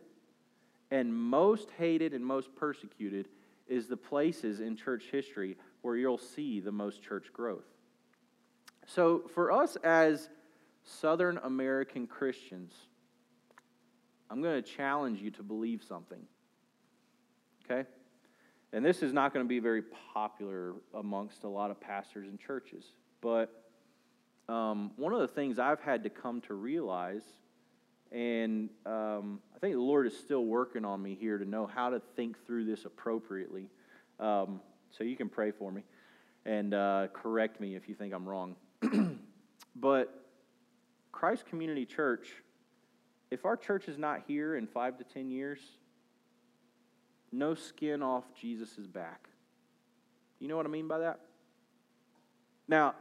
and 0.90 1.14
most 1.14 1.70
hated 1.78 2.12
and 2.12 2.26
most 2.26 2.56
persecuted 2.56 3.28
is 3.68 3.86
the 3.86 3.96
places 3.96 4.60
in 4.60 4.76
church 4.76 5.04
history 5.12 5.58
where 5.84 5.96
you'll 5.96 6.18
see 6.18 6.60
the 6.60 6.72
most 6.72 7.04
church 7.04 7.32
growth. 7.32 7.68
So, 8.88 9.28
for 9.36 9.52
us 9.52 9.76
as 9.84 10.28
Southern 10.84 11.38
American 11.38 12.08
Christians, 12.08 12.74
I'm 14.32 14.42
going 14.42 14.56
to 14.56 14.68
challenge 14.68 15.22
you 15.22 15.30
to 15.30 15.44
believe 15.44 15.84
something. 15.84 16.26
Okay? 17.64 17.88
And 18.74 18.84
this 18.84 19.04
is 19.04 19.14
not 19.14 19.36
going 19.36 19.46
to 19.46 19.48
be 19.48 19.60
very 19.60 19.84
popular 20.16 20.74
amongst 20.96 21.44
a 21.44 21.48
lot 21.48 21.70
of 21.70 21.80
pastors 21.80 22.28
and 22.28 22.40
churches, 22.40 22.86
but 23.22 23.69
um, 24.50 24.92
one 24.96 25.14
of 25.14 25.20
the 25.20 25.28
things 25.28 25.60
I've 25.60 25.82
had 25.82 26.04
to 26.04 26.10
come 26.10 26.42
to 26.42 26.56
realize, 26.56 27.24
and 28.12 28.70
um, 28.86 29.40
I 29.56 29.60
think 29.60 29.76
the 29.76 29.82
Lord 29.82 30.08
is 30.08 30.18
still 30.18 30.44
working 30.44 30.84
on 30.84 31.02
me 31.02 31.16
here 31.20 31.38
to 31.38 31.46
know 31.46 31.68
how 31.68 31.92
to 31.92 32.02
think 32.16 32.44
through 32.46 32.66
this 32.66 32.86
appropriately. 32.86 33.70
Um, 34.20 34.60
so 34.90 35.04
you 35.04 35.16
can 35.16 35.30
pray 35.30 35.52
for 35.52 35.72
me 35.72 35.84
and 36.46 36.74
uh, 36.74 37.08
correct 37.14 37.62
me 37.62 37.76
if 37.76 37.88
you 37.88 37.94
think 37.94 38.14
I'm 38.14 38.28
wrong. 38.28 38.56
but 39.76 40.26
Christ 41.12 41.46
Community 41.46 41.86
Church, 41.86 42.28
if 43.30 43.46
our 43.46 43.56
church 43.56 43.88
is 43.88 44.00
not 44.00 44.24
here 44.28 44.56
in 44.56 44.66
five 44.66 44.98
to 44.98 45.04
ten 45.04 45.30
years, 45.30 45.60
no 47.32 47.54
skin 47.54 48.02
off 48.02 48.24
Jesus' 48.40 48.88
back. 48.88 49.30
You 50.40 50.48
know 50.48 50.58
what 50.58 50.66
I 50.66 50.70
mean 50.70 50.88
by 50.88 51.00
that? 51.00 51.20
Now, 52.68 52.96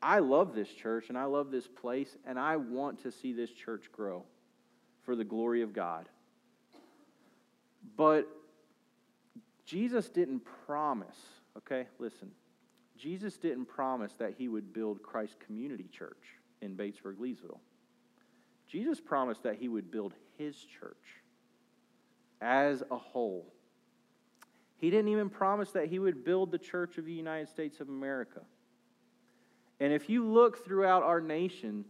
I 0.00 0.20
love 0.20 0.54
this 0.54 0.68
church 0.68 1.08
and 1.08 1.18
I 1.18 1.24
love 1.24 1.50
this 1.50 1.66
place, 1.66 2.16
and 2.26 2.38
I 2.38 2.56
want 2.56 3.02
to 3.02 3.10
see 3.10 3.32
this 3.32 3.50
church 3.50 3.90
grow 3.92 4.24
for 5.02 5.16
the 5.16 5.24
glory 5.24 5.62
of 5.62 5.72
God. 5.72 6.08
But 7.96 8.28
Jesus 9.64 10.08
didn't 10.08 10.42
promise, 10.66 11.18
okay, 11.56 11.86
listen. 11.98 12.30
Jesus 12.96 13.36
didn't 13.36 13.66
promise 13.66 14.12
that 14.14 14.34
he 14.36 14.48
would 14.48 14.72
build 14.72 15.02
Christ 15.02 15.36
Community 15.38 15.88
Church 15.92 16.36
in 16.60 16.76
Batesburg, 16.76 17.16
Leesville. 17.20 17.60
Jesus 18.66 19.00
promised 19.00 19.44
that 19.44 19.56
he 19.56 19.68
would 19.68 19.90
build 19.90 20.14
his 20.36 20.56
church 20.56 20.96
as 22.40 22.82
a 22.90 22.96
whole. 22.96 23.52
He 24.78 24.90
didn't 24.90 25.08
even 25.08 25.30
promise 25.30 25.70
that 25.72 25.86
he 25.86 25.98
would 25.98 26.24
build 26.24 26.50
the 26.50 26.58
church 26.58 26.98
of 26.98 27.04
the 27.04 27.12
United 27.12 27.48
States 27.48 27.80
of 27.80 27.88
America. 27.88 28.40
And 29.80 29.92
if 29.92 30.08
you 30.08 30.26
look 30.26 30.64
throughout 30.64 31.02
our 31.02 31.20
nation, 31.20 31.84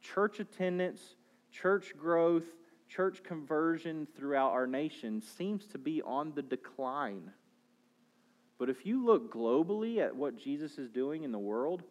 church 0.00 0.40
attendance, 0.40 1.16
church 1.52 1.94
growth, 1.96 2.44
church 2.88 3.22
conversion 3.22 4.06
throughout 4.16 4.52
our 4.52 4.66
nation 4.66 5.20
seems 5.20 5.66
to 5.66 5.78
be 5.78 6.02
on 6.02 6.32
the 6.34 6.42
decline. 6.42 7.30
But 8.58 8.70
if 8.70 8.86
you 8.86 9.04
look 9.04 9.32
globally 9.32 9.98
at 9.98 10.14
what 10.14 10.36
Jesus 10.36 10.78
is 10.78 10.88
doing 10.88 11.24
in 11.24 11.32
the 11.32 11.38
world, 11.38 11.82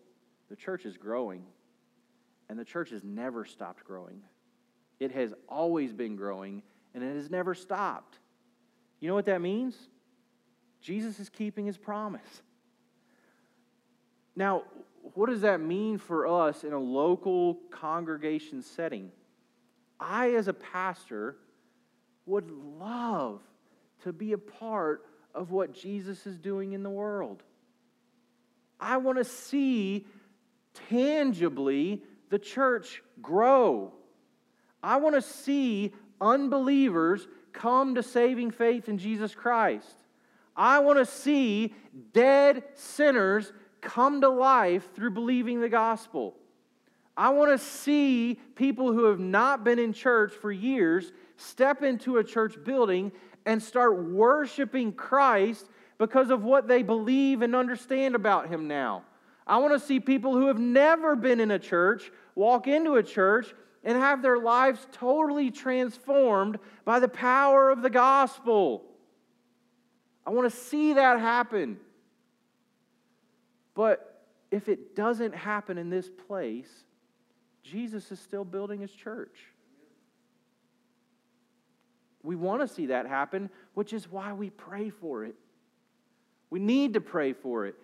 the 0.49 0.55
church 0.55 0.85
is 0.85 0.97
growing. 0.97 1.43
And 2.49 2.57
the 2.57 2.65
church 2.65 2.89
has 2.91 3.03
never 3.03 3.45
stopped 3.45 3.83
growing. 3.83 4.21
It 4.99 5.11
has 5.11 5.33
always 5.49 5.91
been 5.91 6.15
growing, 6.15 6.63
and 6.93 7.03
it 7.03 7.15
has 7.15 7.29
never 7.29 7.53
stopped. 7.53 8.19
You 8.99 9.07
know 9.07 9.15
what 9.15 9.25
that 9.25 9.41
means? 9.41 9.75
Jesus 10.81 11.19
is 11.19 11.29
keeping 11.29 11.65
his 11.65 11.77
promise. 11.77 12.41
Now, 14.35 14.63
what 15.13 15.29
does 15.29 15.41
that 15.41 15.61
mean 15.61 15.97
for 15.97 16.27
us 16.27 16.63
in 16.63 16.73
a 16.73 16.79
local 16.79 17.59
congregation 17.71 18.61
setting? 18.61 19.11
I, 19.99 20.31
as 20.31 20.47
a 20.47 20.53
pastor, 20.53 21.37
would 22.25 22.49
love 22.51 23.41
to 24.03 24.11
be 24.11 24.33
a 24.33 24.37
part 24.37 25.05
of 25.33 25.51
what 25.51 25.73
Jesus 25.73 26.25
is 26.25 26.37
doing 26.37 26.73
in 26.73 26.83
the 26.83 26.89
world. 26.89 27.43
I 28.79 28.97
want 28.97 29.17
to 29.17 29.23
see 29.23 30.05
tangibly 30.89 32.01
the 32.29 32.39
church 32.39 33.01
grow. 33.21 33.93
I 34.81 34.97
want 34.97 35.15
to 35.15 35.21
see 35.21 35.93
unbelievers 36.19 37.27
come 37.53 37.95
to 37.95 38.03
saving 38.03 38.51
faith 38.51 38.89
in 38.89 38.97
Jesus 38.97 39.33
Christ. 39.33 39.95
I 40.55 40.79
want 40.79 40.99
to 40.99 41.05
see 41.05 41.73
dead 42.13 42.63
sinners 42.75 43.51
come 43.83 44.21
to 44.21 44.29
life 44.29 44.93
through 44.95 45.11
believing 45.11 45.61
the 45.61 45.69
gospel. 45.69 46.35
I 47.15 47.29
want 47.29 47.51
to 47.51 47.63
see 47.63 48.39
people 48.55 48.91
who 48.91 49.05
have 49.05 49.19
not 49.19 49.63
been 49.63 49.77
in 49.77 49.93
church 49.93 50.33
for 50.33 50.51
years 50.51 51.11
step 51.37 51.83
into 51.83 52.17
a 52.17 52.23
church 52.23 52.55
building 52.63 53.11
and 53.45 53.61
start 53.61 54.03
worshiping 54.03 54.93
Christ 54.93 55.69
because 55.97 56.31
of 56.31 56.43
what 56.43 56.67
they 56.67 56.81
believe 56.81 57.41
and 57.41 57.55
understand 57.55 58.15
about 58.15 58.47
Him 58.47 58.67
now. 58.67 59.03
I 59.45 59.57
want 59.57 59.73
to 59.73 59.85
see 59.85 59.99
people 59.99 60.33
who 60.33 60.47
have 60.47 60.59
never 60.59 61.15
been 61.15 61.39
in 61.39 61.51
a 61.51 61.59
church 61.59 62.11
walk 62.33 62.67
into 62.67 62.95
a 62.95 63.03
church 63.03 63.53
and 63.83 63.97
have 63.97 64.21
their 64.21 64.39
lives 64.39 64.87
totally 64.93 65.51
transformed 65.51 66.57
by 66.85 66.99
the 66.99 67.07
power 67.07 67.69
of 67.69 67.81
the 67.81 67.89
gospel. 67.89 68.83
I 70.25 70.29
want 70.31 70.49
to 70.49 70.57
see 70.57 70.93
that 70.93 71.19
happen. 71.19 71.77
But 73.75 74.23
if 74.51 74.69
it 74.69 74.95
doesn't 74.95 75.33
happen 75.33 75.77
in 75.77 75.89
this 75.89 76.09
place, 76.27 76.85
Jesus 77.63 78.11
is 78.11 78.19
still 78.19 78.45
building 78.45 78.81
his 78.81 78.91
church. 78.91 79.37
We 82.21 82.35
want 82.35 82.61
to 82.61 82.67
see 82.67 82.87
that 82.87 83.05
happen, 83.05 83.49
which 83.73 83.93
is 83.93 84.09
why 84.09 84.33
we 84.33 84.49
pray 84.49 84.89
for 84.89 85.25
it. 85.25 85.35
We 86.49 86.59
need 86.59 86.93
to 86.93 87.01
pray 87.01 87.33
for 87.33 87.65
it. 87.65 87.75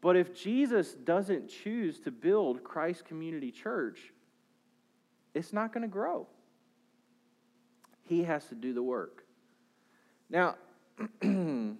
But 0.00 0.16
if 0.16 0.34
Jesus 0.34 0.94
doesn't 0.94 1.48
choose 1.48 2.00
to 2.00 2.10
build 2.10 2.64
Christ 2.64 3.04
Community 3.04 3.50
Church, 3.50 4.00
it's 5.34 5.52
not 5.52 5.72
going 5.72 5.82
to 5.82 5.88
grow. 5.88 6.26
He 8.02 8.24
has 8.24 8.46
to 8.46 8.54
do 8.54 8.72
the 8.72 8.82
work. 8.82 9.24
Now, 10.30 10.56
um, 11.22 11.78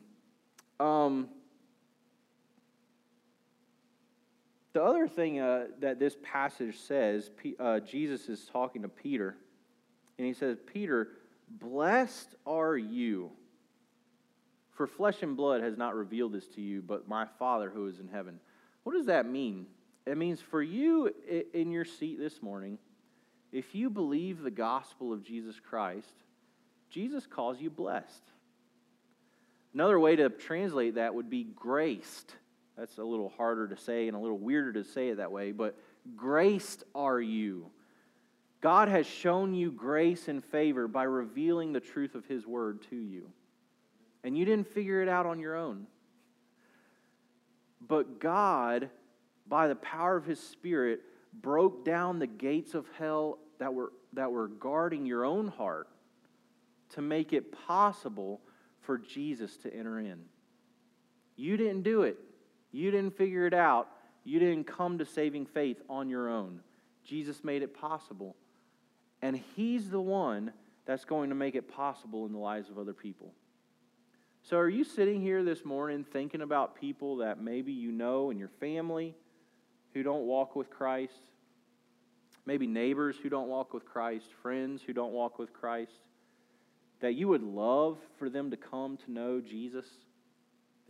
The 4.72 4.82
other 4.82 5.08
thing 5.08 5.40
uh, 5.40 5.66
that 5.80 5.98
this 5.98 6.16
passage 6.22 6.78
says, 6.78 7.30
uh, 7.58 7.80
Jesus 7.80 8.28
is 8.28 8.48
talking 8.52 8.82
to 8.82 8.88
Peter, 8.88 9.36
and 10.16 10.26
he 10.26 10.32
says, 10.32 10.58
Peter, 10.72 11.08
blessed 11.48 12.34
are 12.46 12.76
you, 12.76 13.30
for 14.70 14.86
flesh 14.86 15.22
and 15.22 15.36
blood 15.36 15.62
has 15.62 15.76
not 15.76 15.96
revealed 15.96 16.32
this 16.32 16.46
to 16.48 16.60
you, 16.60 16.82
but 16.82 17.08
my 17.08 17.26
Father 17.38 17.68
who 17.68 17.86
is 17.86 17.98
in 17.98 18.08
heaven. 18.08 18.38
What 18.84 18.92
does 18.92 19.06
that 19.06 19.26
mean? 19.26 19.66
It 20.06 20.16
means 20.16 20.40
for 20.40 20.62
you 20.62 21.12
in 21.52 21.70
your 21.70 21.84
seat 21.84 22.18
this 22.18 22.40
morning, 22.40 22.78
if 23.52 23.74
you 23.74 23.90
believe 23.90 24.40
the 24.40 24.50
gospel 24.50 25.12
of 25.12 25.24
Jesus 25.24 25.56
Christ, 25.58 26.14
Jesus 26.88 27.26
calls 27.26 27.60
you 27.60 27.70
blessed. 27.70 28.22
Another 29.74 29.98
way 30.00 30.16
to 30.16 30.28
translate 30.30 30.94
that 30.94 31.14
would 31.14 31.28
be 31.28 31.44
graced. 31.44 32.34
That's 32.76 32.98
a 32.98 33.04
little 33.04 33.28
harder 33.36 33.68
to 33.68 33.76
say 33.76 34.08
and 34.08 34.16
a 34.16 34.20
little 34.20 34.38
weirder 34.38 34.72
to 34.74 34.84
say 34.84 35.08
it 35.08 35.16
that 35.16 35.32
way, 35.32 35.52
but 35.52 35.78
graced 36.16 36.84
are 36.94 37.20
you. 37.20 37.70
God 38.60 38.88
has 38.88 39.06
shown 39.06 39.54
you 39.54 39.72
grace 39.72 40.28
and 40.28 40.44
favor 40.44 40.86
by 40.86 41.04
revealing 41.04 41.72
the 41.72 41.80
truth 41.80 42.14
of 42.14 42.26
His 42.26 42.46
word 42.46 42.82
to 42.90 42.96
you. 42.96 43.30
And 44.22 44.36
you 44.36 44.44
didn't 44.44 44.72
figure 44.72 45.02
it 45.02 45.08
out 45.08 45.26
on 45.26 45.38
your 45.38 45.56
own. 45.56 45.86
But 47.86 48.20
God, 48.20 48.90
by 49.48 49.68
the 49.68 49.76
power 49.76 50.16
of 50.16 50.26
His 50.26 50.40
Spirit, 50.40 51.00
broke 51.32 51.84
down 51.84 52.18
the 52.18 52.26
gates 52.26 52.74
of 52.74 52.86
hell 52.98 53.38
that 53.58 53.72
were, 53.72 53.92
that 54.12 54.30
were 54.30 54.48
guarding 54.48 55.06
your 55.06 55.24
own 55.24 55.48
heart 55.48 55.88
to 56.90 57.02
make 57.02 57.32
it 57.32 57.52
possible 57.66 58.40
for 58.80 58.98
Jesus 58.98 59.56
to 59.58 59.74
enter 59.74 60.00
in. 60.00 60.18
You 61.36 61.56
didn't 61.56 61.82
do 61.82 62.02
it. 62.02 62.18
You 62.72 62.90
didn't 62.90 63.16
figure 63.16 63.46
it 63.46 63.54
out. 63.54 63.88
You 64.24 64.38
didn't 64.38 64.64
come 64.64 64.98
to 64.98 65.04
saving 65.04 65.46
faith 65.46 65.80
on 65.88 66.08
your 66.08 66.28
own. 66.28 66.60
Jesus 67.04 67.42
made 67.42 67.62
it 67.62 67.74
possible. 67.74 68.36
And 69.22 69.36
He's 69.56 69.90
the 69.90 70.00
one 70.00 70.52
that's 70.86 71.04
going 71.04 71.30
to 71.30 71.34
make 71.34 71.54
it 71.54 71.68
possible 71.68 72.26
in 72.26 72.32
the 72.32 72.38
lives 72.38 72.68
of 72.70 72.78
other 72.78 72.92
people. 72.92 73.32
So, 74.42 74.56
are 74.56 74.68
you 74.68 74.84
sitting 74.84 75.20
here 75.20 75.44
this 75.44 75.64
morning 75.64 76.04
thinking 76.04 76.40
about 76.40 76.80
people 76.80 77.16
that 77.16 77.40
maybe 77.40 77.72
you 77.72 77.92
know 77.92 78.30
in 78.30 78.38
your 78.38 78.50
family 78.60 79.14
who 79.92 80.02
don't 80.02 80.26
walk 80.26 80.56
with 80.56 80.70
Christ? 80.70 81.12
Maybe 82.46 82.66
neighbors 82.66 83.16
who 83.22 83.28
don't 83.28 83.48
walk 83.48 83.74
with 83.74 83.84
Christ, 83.84 84.26
friends 84.42 84.82
who 84.82 84.92
don't 84.92 85.12
walk 85.12 85.38
with 85.38 85.52
Christ? 85.52 85.92
That 87.00 87.14
you 87.14 87.28
would 87.28 87.42
love 87.42 87.98
for 88.18 88.30
them 88.30 88.50
to 88.50 88.56
come 88.56 88.96
to 89.04 89.12
know 89.12 89.40
Jesus? 89.40 89.86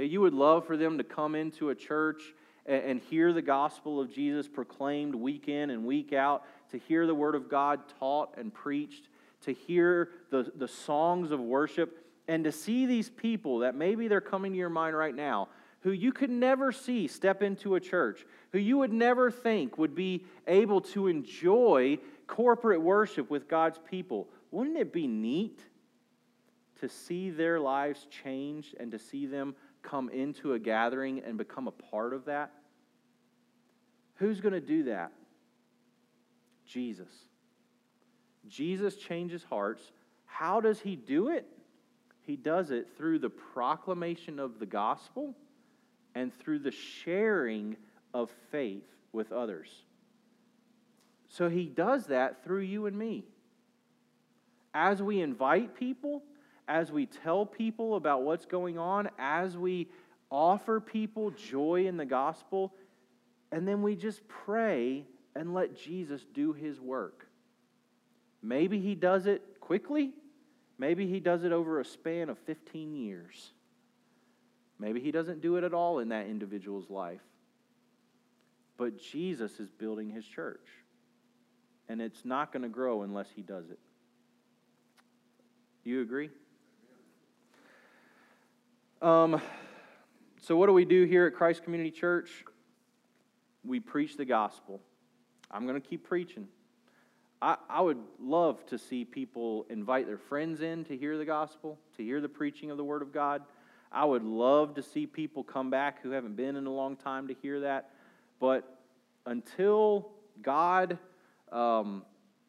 That 0.01 0.07
you 0.07 0.23
would 0.23 0.33
love 0.33 0.67
for 0.67 0.79
them 0.79 0.97
to 0.97 1.05
come 1.05 1.35
into 1.35 1.69
a 1.69 1.75
church 1.75 2.23
and 2.65 3.03
hear 3.11 3.35
the 3.35 3.43
gospel 3.43 4.01
of 4.01 4.11
Jesus 4.11 4.49
proclaimed 4.49 5.15
week 5.15 5.47
in 5.47 5.69
and 5.69 5.85
week 5.85 6.15
out, 6.15 6.47
to 6.71 6.79
hear 6.79 7.07
the 7.07 7.15
word 7.15 7.35
of 7.35 7.51
God 7.51 7.81
taught 7.99 8.39
and 8.39 8.51
preached, 8.55 9.11
to 9.43 9.53
hear 9.53 10.09
the, 10.31 10.51
the 10.57 10.69
songs 10.69 11.33
of 11.33 11.39
worship, 11.39 12.03
and 12.29 12.45
to 12.45 12.51
see 12.51 12.87
these 12.87 13.11
people 13.11 13.59
that 13.59 13.75
maybe 13.75 14.09
they're 14.09 14.23
coming 14.23 14.53
to 14.53 14.59
your 14.59 14.71
mind 14.71 14.97
right 14.97 15.15
now, 15.15 15.49
who 15.81 15.91
you 15.91 16.13
could 16.13 16.31
never 16.31 16.73
see 16.73 17.07
step 17.07 17.43
into 17.43 17.75
a 17.75 17.81
church, 17.81 18.25
who 18.53 18.59
you 18.59 18.79
would 18.79 18.95
never 18.95 19.31
think 19.31 19.77
would 19.77 19.95
be 19.95 20.25
able 20.47 20.81
to 20.81 21.09
enjoy 21.09 21.99
corporate 22.27 22.81
worship 22.81 23.29
with 23.29 23.49
God's 23.49 23.79
people. 23.91 24.31
Wouldn't 24.51 24.79
it 24.79 24.95
be 24.95 25.07
neat 25.07 25.61
to 26.81 26.89
see 26.89 27.29
their 27.29 27.61
lives 27.61 28.07
changed 28.25 28.75
and 28.81 28.91
to 28.93 28.99
see 28.99 29.27
them 29.27 29.55
come 29.83 30.09
into 30.09 30.55
a 30.55 30.59
gathering 30.59 31.23
and 31.25 31.37
become 31.39 31.69
a 31.69 31.73
part 31.73 32.13
of 32.13 32.27
that? 32.27 32.53
Who's 34.17 34.41
going 34.41 34.53
to 34.53 34.61
do 34.61 34.85
that? 34.85 35.13
Jesus. 36.67 37.09
Jesus 38.49 38.97
changes 38.97 39.43
hearts. 39.45 39.83
How 40.27 40.61
does 40.61 40.81
he 40.81 40.97
do 40.97 41.29
it? 41.29 41.47
He 42.23 42.37
does 42.37 42.71
it 42.71 42.89
through 42.97 43.19
the 43.21 43.31
proclamation 43.31 44.39
of 44.39 44.59
the 44.59 44.67
gospel 44.67 45.35
and 46.15 46.33
through 46.39 46.61
the 46.61 46.71
sharing 46.71 47.77
of 48.13 48.31
faith 48.51 48.87
with 49.13 49.33
others. 49.33 49.71
So 51.29 51.49
he 51.49 51.65
does 51.65 52.07
that 52.07 52.45
through 52.45 52.63
you 52.63 52.87
and 52.87 52.97
me. 52.97 53.25
As 54.75 55.03
we 55.03 55.21
invite 55.21 55.75
people, 55.75 56.23
as 56.71 56.93
we 56.93 57.05
tell 57.05 57.45
people 57.45 57.97
about 57.97 58.23
what's 58.23 58.47
going 58.47 58.79
on, 58.79 59.11
as 59.19 59.59
we 59.59 59.89
offer 60.31 60.79
people 60.81 61.33
joy 61.33 61.87
in 61.89 61.97
the 61.97 62.05
gospel, 62.05 62.73
and 63.51 63.67
then 63.67 63.83
we 63.83 63.97
just 63.97 64.27
pray 64.29 65.05
and 65.35 65.53
let 65.53 65.77
Jesus 65.77 66.25
do 66.33 66.53
his 66.53 66.81
work. 66.81 67.27
Maybe 68.41 68.81
he 68.81 68.95
does 68.95 69.27
it 69.27 69.43
quickly, 69.61 70.13
maybe 70.79 71.09
he 71.09 71.19
does 71.19 71.43
it 71.43 71.51
over 71.51 71.81
a 71.81 71.85
span 71.85 72.29
of 72.29 72.39
15 72.39 72.95
years. 72.95 73.51
Maybe 74.79 75.01
he 75.01 75.11
doesn't 75.11 75.43
do 75.43 75.57
it 75.57 75.65
at 75.65 75.75
all 75.75 75.99
in 75.99 76.11
that 76.11 76.27
individual's 76.27 76.89
life. 76.89 77.21
But 78.77 78.97
Jesus 78.97 79.59
is 79.59 79.69
building 79.71 80.09
his 80.09 80.25
church. 80.25 80.67
And 81.89 82.01
it's 82.01 82.25
not 82.25 82.53
going 82.53 82.63
to 82.63 82.69
grow 82.69 83.03
unless 83.03 83.29
he 83.35 83.43
does 83.43 83.69
it. 83.69 83.79
Do 85.85 85.91
you 85.91 86.01
agree? 86.01 86.31
Um, 89.03 89.41
so, 90.43 90.57
what 90.57 90.67
do 90.67 90.75
we 90.75 90.85
do 90.85 91.05
here 91.05 91.27
at 91.27 91.33
Christ 91.33 91.65
Community 91.65 91.91
Church? 91.91 92.45
We 93.65 93.81
preach 93.81 94.19
the 94.19 94.27
gospel. 94.27 94.83
I'm 95.51 95.67
going 95.67 95.81
to 95.81 95.87
keep 95.87 96.05
preaching. 96.07 96.49
I, 97.41 97.57
I 97.71 97.81
would 97.81 97.97
love 98.21 98.65
to 98.67 98.77
see 98.77 99.07
people 99.07 99.65
invite 99.71 100.07
their 100.07 100.19
friends 100.19 100.61
in 100.61 100.85
to 100.85 100.97
hear 100.99 101.17
the 101.17 101.25
gospel, 101.25 101.79
to 101.97 102.05
hear 102.05 102.21
the 102.21 102.29
preaching 102.29 102.71
of 102.71 102.77
the 102.77 102.85
Word 102.85 103.01
of 103.01 103.11
God. 103.11 103.43
I 103.91 104.05
would 104.05 104.23
love 104.23 104.75
to 104.75 104.83
see 104.83 105.07
people 105.07 105.45
come 105.45 105.71
back 105.71 106.03
who 106.03 106.11
haven't 106.11 106.37
been 106.37 106.57
in 106.57 106.67
a 106.67 106.73
long 106.73 106.95
time 106.97 107.29
to 107.29 107.35
hear 107.41 107.61
that. 107.61 107.93
But 108.39 108.81
until 109.25 110.11
God 110.43 110.99
um, 111.51 112.05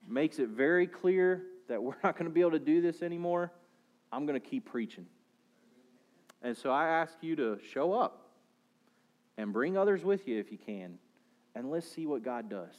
makes 0.05 0.37
it 0.37 0.49
very 0.49 0.85
clear 0.85 1.43
that 1.69 1.81
we're 1.81 1.95
not 2.03 2.17
going 2.17 2.29
to 2.29 2.33
be 2.33 2.41
able 2.41 2.51
to 2.51 2.59
do 2.59 2.81
this 2.81 3.01
anymore, 3.01 3.53
I'm 4.11 4.25
going 4.25 4.39
to 4.39 4.45
keep 4.45 4.65
preaching. 4.65 5.05
And 6.41 6.57
so 6.57 6.71
I 6.71 6.87
ask 6.87 7.13
you 7.21 7.35
to 7.35 7.59
show 7.71 7.93
up 7.93 8.29
and 9.37 9.53
bring 9.53 9.77
others 9.77 10.03
with 10.03 10.27
you 10.27 10.39
if 10.39 10.51
you 10.51 10.57
can. 10.57 10.97
And 11.55 11.69
let's 11.69 11.87
see 11.87 12.05
what 12.05 12.23
God 12.23 12.49
does. 12.49 12.75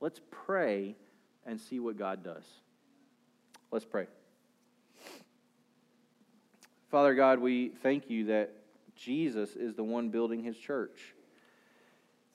Let's 0.00 0.20
pray 0.30 0.96
and 1.44 1.60
see 1.60 1.80
what 1.80 1.96
God 1.96 2.22
does. 2.22 2.44
Let's 3.70 3.84
pray. 3.84 4.06
Father 6.90 7.14
God, 7.14 7.40
we 7.40 7.70
thank 7.82 8.08
you 8.08 8.26
that 8.26 8.52
Jesus 8.94 9.56
is 9.56 9.74
the 9.74 9.84
one 9.84 10.08
building 10.08 10.42
his 10.42 10.56
church. 10.56 11.14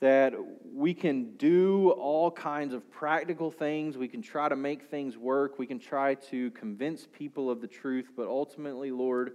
That 0.02 0.34
we 0.74 0.94
can 0.94 1.36
do 1.38 1.92
all 1.92 2.32
kinds 2.32 2.74
of 2.74 2.90
practical 2.92 3.52
things. 3.52 3.98
We 3.98 4.08
can 4.08 4.22
try 4.22 4.50
to 4.50 4.56
make 4.56 4.90
things 4.90 5.18
work. 5.18 5.60
We 5.60 5.68
can 5.68 5.80
try 5.80 6.16
to 6.16 6.52
convince 6.52 7.08
people 7.12 7.50
of 7.50 7.62
the 7.62 7.68
truth. 7.68 8.10
But 8.16 8.28
ultimately, 8.28 8.92
Lord, 8.92 9.34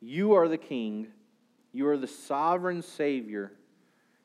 you 0.00 0.34
are 0.34 0.48
the 0.48 0.58
King. 0.58 1.08
You 1.72 1.88
are 1.88 1.96
the 1.96 2.06
sovereign 2.06 2.82
Savior. 2.82 3.52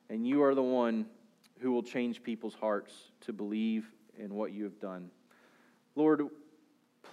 And 0.10 0.27
you 0.27 0.43
are 0.43 0.55
the 0.55 0.63
one 0.63 1.05
who 1.60 1.71
will 1.71 1.84
change 1.84 2.23
people's 2.23 2.55
hearts 2.55 2.93
to 3.21 3.34
believe 3.34 3.89
in 4.17 4.34
what 4.34 4.51
you 4.51 4.63
have 4.65 4.79
done. 4.79 5.10
Lord, 5.95 6.27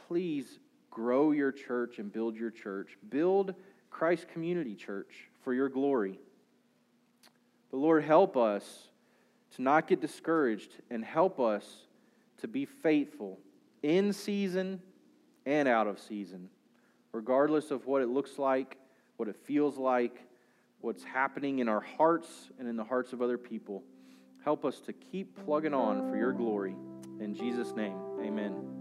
please 0.09 0.59
grow 0.91 1.33
your 1.33 1.53
church 1.53 1.99
and 1.99 2.13
build 2.13 2.37
your 2.37 2.51
church. 2.51 2.97
Build 3.09 3.55
Christ 3.91 4.29
Community 4.29 4.75
Church 4.75 5.29
for 5.43 5.55
your 5.55 5.69
glory. 5.69 6.19
But 7.71 7.79
Lord, 7.79 8.05
help 8.05 8.37
us 8.37 8.89
to 9.57 9.63
not 9.63 9.87
get 9.87 10.01
discouraged 10.01 10.73
and 10.91 11.05
help 11.05 11.39
us 11.41 11.65
to 12.39 12.49
be 12.49 12.65
faithful 12.65 13.39
in 13.83 14.13
season 14.13 14.81
and 15.47 15.69
out 15.69 15.87
of 15.87 15.99
season, 15.99 16.49
regardless 17.19 17.73
of 17.73 17.85
what 17.85 18.01
it 18.01 18.09
looks 18.09 18.39
like, 18.39 18.79
what 19.17 19.29
it 19.29 19.35
feels 19.45 19.77
like, 19.77 20.23
what's 20.81 21.03
happening 21.03 21.59
in 21.59 21.69
our 21.69 21.81
hearts 21.81 22.29
and 22.61 22.69
in 22.69 22.77
the 22.77 22.85
hearts 22.85 23.13
of 23.13 23.21
other 23.21 23.37
people. 23.37 23.83
Help 24.45 24.65
us 24.65 24.79
to 24.79 24.93
keep 24.93 25.37
plugging 25.45 25.75
on 25.75 26.09
for 26.09 26.17
your 26.17 26.33
glory. 26.33 26.77
In 27.19 27.35
Jesus' 27.35 27.75
name, 27.75 27.99
amen. 28.21 28.78